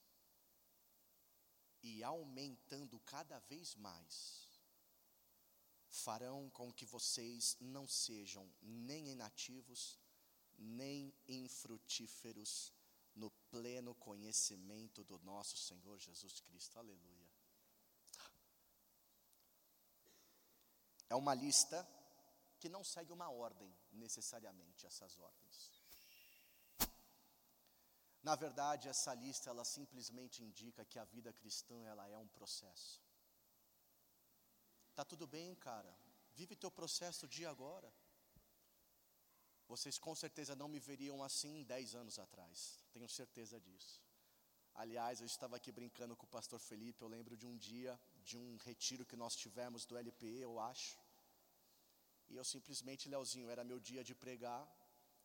[1.84, 4.48] e aumentando cada vez mais,
[5.90, 10.00] farão com que vocês não sejam nem inativos,
[10.58, 12.74] nem infrutíferos
[13.16, 16.78] no pleno conhecimento do nosso Senhor Jesus Cristo.
[16.78, 17.28] Aleluia.
[21.10, 21.88] É uma lista
[22.60, 25.77] que não segue uma ordem necessariamente, essas ordens.
[28.24, 33.02] Na verdade, essa lista ela simplesmente indica que a vida cristã ela é um processo.
[34.96, 35.96] Tá tudo bem, cara.
[36.34, 37.92] Vive teu processo dia agora.
[39.68, 42.84] Vocês com certeza não me veriam assim dez anos atrás.
[42.92, 44.02] Tenho certeza disso.
[44.74, 47.02] Aliás, eu estava aqui brincando com o pastor Felipe.
[47.02, 50.98] Eu lembro de um dia, de um retiro que nós tivemos do LPE, eu acho.
[52.30, 54.64] E eu simplesmente, Leozinho, era meu dia de pregar.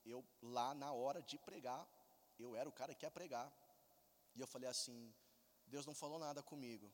[0.04, 1.86] Eu lá na hora de pregar,
[2.38, 3.52] eu era o cara que ia pregar.
[4.34, 5.14] E eu falei assim:
[5.66, 6.92] Deus não falou nada comigo,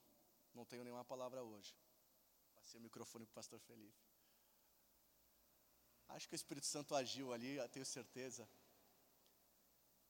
[0.54, 1.74] não tenho nenhuma palavra hoje.
[2.54, 4.08] Passei o microfone para o pastor Felipe.
[6.08, 8.48] Acho que o Espírito Santo agiu ali, tenho certeza.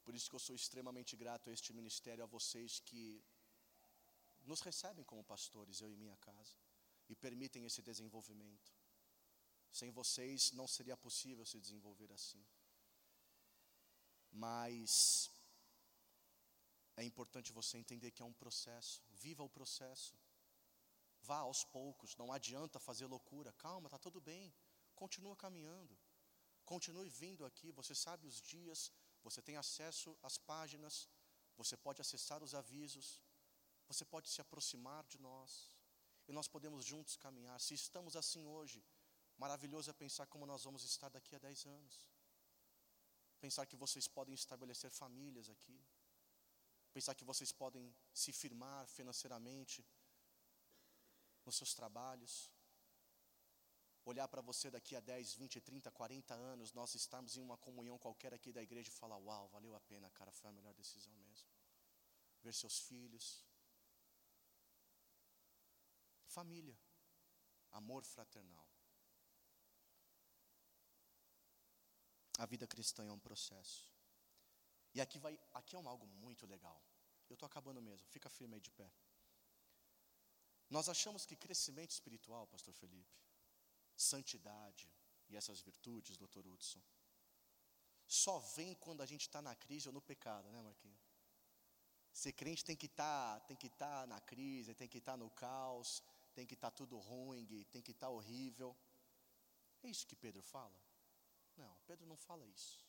[0.04, 3.22] Por isso que eu sou extremamente grato a este ministério, a vocês que
[4.44, 6.56] nos recebem como pastores, eu e minha casa,
[7.08, 8.72] e permitem esse desenvolvimento.
[9.70, 12.42] Sem vocês não seria possível se desenvolver assim.
[14.30, 15.30] Mas
[16.96, 19.02] é importante você entender que é um processo.
[19.10, 20.18] Viva o processo.
[21.22, 23.52] Vá aos poucos, não adianta fazer loucura.
[23.52, 24.54] Calma, está tudo bem.
[24.94, 25.96] Continua caminhando.
[26.64, 27.70] Continue vindo aqui.
[27.72, 31.08] Você sabe os dias, você tem acesso às páginas,
[31.56, 33.20] você pode acessar os avisos,
[33.86, 35.70] você pode se aproximar de nós.
[36.28, 37.58] E nós podemos juntos caminhar.
[37.60, 38.84] Se estamos assim hoje,
[39.38, 42.06] maravilhoso é pensar como nós vamos estar daqui a 10 anos.
[43.40, 45.80] Pensar que vocês podem estabelecer famílias aqui.
[46.92, 49.86] Pensar que vocês podem se firmar financeiramente
[51.44, 52.50] nos seus trabalhos.
[54.04, 57.98] Olhar para você daqui a 10, 20, 30, 40 anos, nós estamos em uma comunhão
[57.98, 61.14] qualquer aqui da igreja e falar: Uau, valeu a pena, cara, foi a melhor decisão
[61.16, 61.48] mesmo.
[62.42, 63.44] Ver seus filhos.
[66.26, 66.78] Família.
[67.70, 68.67] Amor fraternal.
[72.38, 73.92] A vida cristã é um processo.
[74.94, 76.80] E aqui vai, aqui é um algo muito legal.
[77.28, 78.90] Eu estou acabando mesmo, fica firme aí de pé.
[80.70, 83.18] Nós achamos que crescimento espiritual, pastor Felipe,
[83.96, 84.90] santidade
[85.28, 86.82] e essas virtudes, doutor Hudson,
[88.06, 91.06] só vem quando a gente está na crise ou no pecado, né, Marquinhos?
[92.12, 95.12] Ser crente tem que estar, tá, tem que estar tá na crise, tem que estar
[95.12, 96.02] tá no caos,
[96.34, 98.76] tem que estar tá tudo ruim, tem que estar tá horrível.
[99.82, 100.87] É isso que Pedro fala?
[101.58, 102.86] Não, Pedro não fala isso.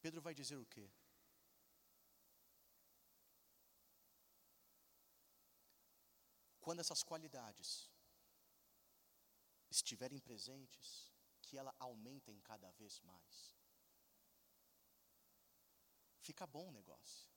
[0.00, 0.90] Pedro vai dizer o quê?
[6.60, 7.90] Quando essas qualidades
[9.68, 13.56] estiverem presentes, que ela aumentem cada vez mais.
[16.20, 17.28] Fica bom o negócio.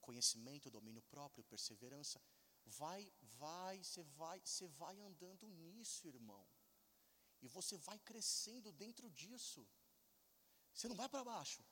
[0.00, 2.22] Conhecimento, domínio próprio, perseverança.
[2.64, 6.46] Vai, vai, você vai, você vai andando nisso, irmão.
[7.42, 9.66] E você vai crescendo dentro disso.
[10.72, 11.64] Você não vai para baixo.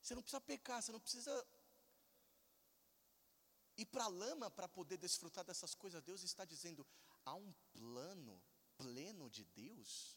[0.00, 1.46] Você não precisa pecar, você não precisa
[3.76, 6.02] ir para a lama para poder desfrutar dessas coisas.
[6.02, 6.86] Deus está dizendo:
[7.24, 8.42] há um plano
[8.76, 10.16] pleno de Deus,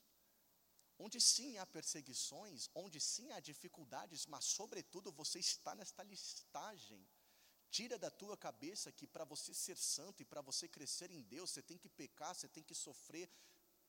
[0.98, 7.08] onde sim há perseguições, onde sim há dificuldades, mas sobretudo você está nesta listagem
[7.72, 11.52] Tira da tua cabeça que para você ser santo e para você crescer em Deus,
[11.52, 13.30] você tem que pecar, você tem que sofrer.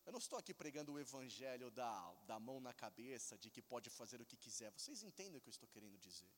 [0.07, 3.91] Eu não estou aqui pregando o evangelho da, da mão na cabeça, de que pode
[3.91, 4.71] fazer o que quiser.
[4.73, 6.31] Vocês entendem o que eu estou querendo dizer?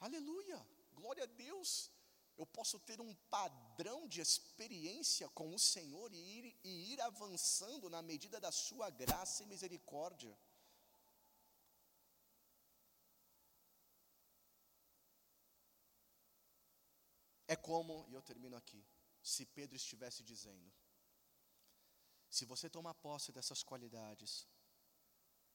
[0.00, 0.58] Aleluia!
[0.92, 1.90] Glória a Deus!
[2.36, 7.88] Eu posso ter um padrão de experiência com o Senhor e ir, e ir avançando
[7.88, 10.36] na medida da Sua graça e misericórdia.
[17.48, 18.84] É como, e eu termino aqui,
[19.22, 20.72] se Pedro estivesse dizendo:
[22.28, 24.46] se você tomar posse dessas qualidades,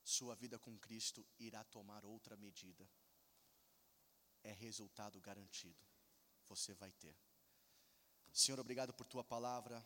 [0.04, 2.90] sua vida com Cristo irá tomar outra medida.
[4.44, 5.86] É resultado garantido.
[6.48, 7.16] Você vai ter.
[8.34, 9.86] Senhor, obrigado por tua palavra.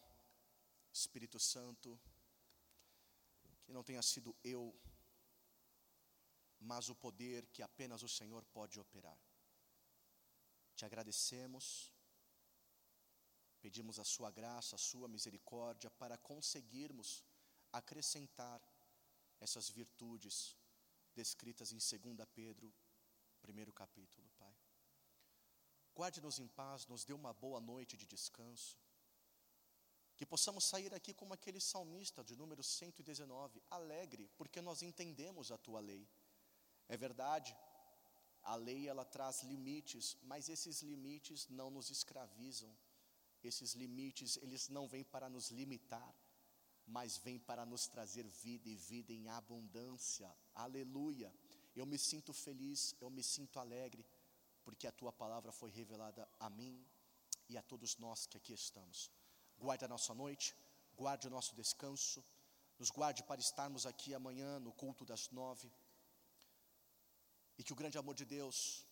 [0.93, 1.99] Espírito Santo,
[3.63, 4.73] que não tenha sido eu,
[6.59, 9.19] mas o poder que apenas o Senhor pode operar.
[10.75, 11.94] Te agradecemos
[13.65, 17.23] Pedimos a Sua graça, a Sua misericórdia para conseguirmos
[17.73, 18.61] acrescentar
[19.39, 20.55] essas virtudes
[21.15, 22.71] descritas em 2 Pedro,
[23.41, 24.55] primeiro capítulo, Pai.
[25.95, 28.77] Guarde-nos em paz, nos dê uma boa noite de descanso.
[30.15, 35.57] Que possamos sair aqui como aquele salmista de número 119, alegre, porque nós entendemos a
[35.57, 36.07] tua lei.
[36.87, 37.57] É verdade,
[38.43, 42.71] a lei ela traz limites, mas esses limites não nos escravizam
[43.47, 46.15] esses limites, eles não vêm para nos limitar,
[46.85, 50.33] mas vêm para nos trazer vida e vida em abundância.
[50.53, 51.33] Aleluia.
[51.75, 54.05] Eu me sinto feliz, eu me sinto alegre,
[54.63, 56.85] porque a tua palavra foi revelada a mim
[57.49, 59.11] e a todos nós que aqui estamos.
[59.57, 60.55] Guarde a nossa noite,
[60.95, 62.23] guarde o nosso descanso,
[62.77, 65.71] nos guarde para estarmos aqui amanhã no culto das nove.
[67.57, 68.85] E que o grande amor de Deus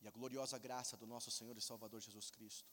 [0.00, 2.66] e a gloriosa graça do nosso Senhor e Salvador Jesus Cristo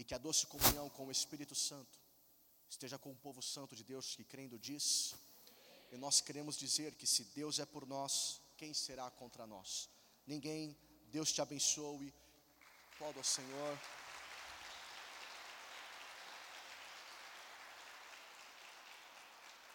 [0.00, 2.00] e que a doce comunhão com o Espírito Santo
[2.70, 5.14] esteja com o povo santo de Deus que crendo diz.
[5.92, 9.90] E nós queremos dizer que se Deus é por nós, quem será contra nós?
[10.26, 10.74] Ninguém.
[11.16, 12.14] Deus te abençoe.
[12.98, 13.78] Todo ao Senhor.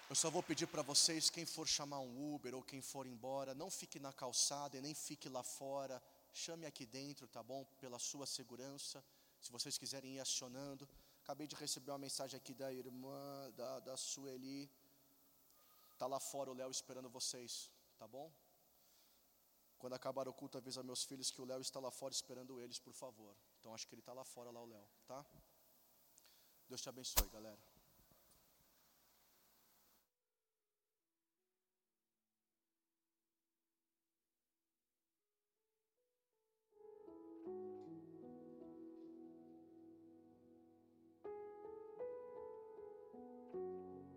[0.10, 3.54] Eu só vou pedir para vocês, quem for chamar um Uber ou quem for embora,
[3.54, 6.02] não fique na calçada e nem fique lá fora.
[6.34, 7.64] Chame aqui dentro, tá bom?
[7.80, 9.06] Pela sua segurança.
[9.46, 10.90] Se vocês quiserem ir acionando.
[11.22, 14.72] Acabei de receber uma mensagem aqui da irmã, da, da Sueli.
[15.92, 18.34] Está lá fora o Léo esperando vocês, tá bom?
[19.78, 22.80] Quando acabar o culto, avisa meus filhos que o Léo está lá fora esperando eles,
[22.80, 23.38] por favor.
[23.60, 25.24] Então acho que ele está lá fora, lá o Léo, tá?
[26.68, 27.75] Deus te abençoe, galera.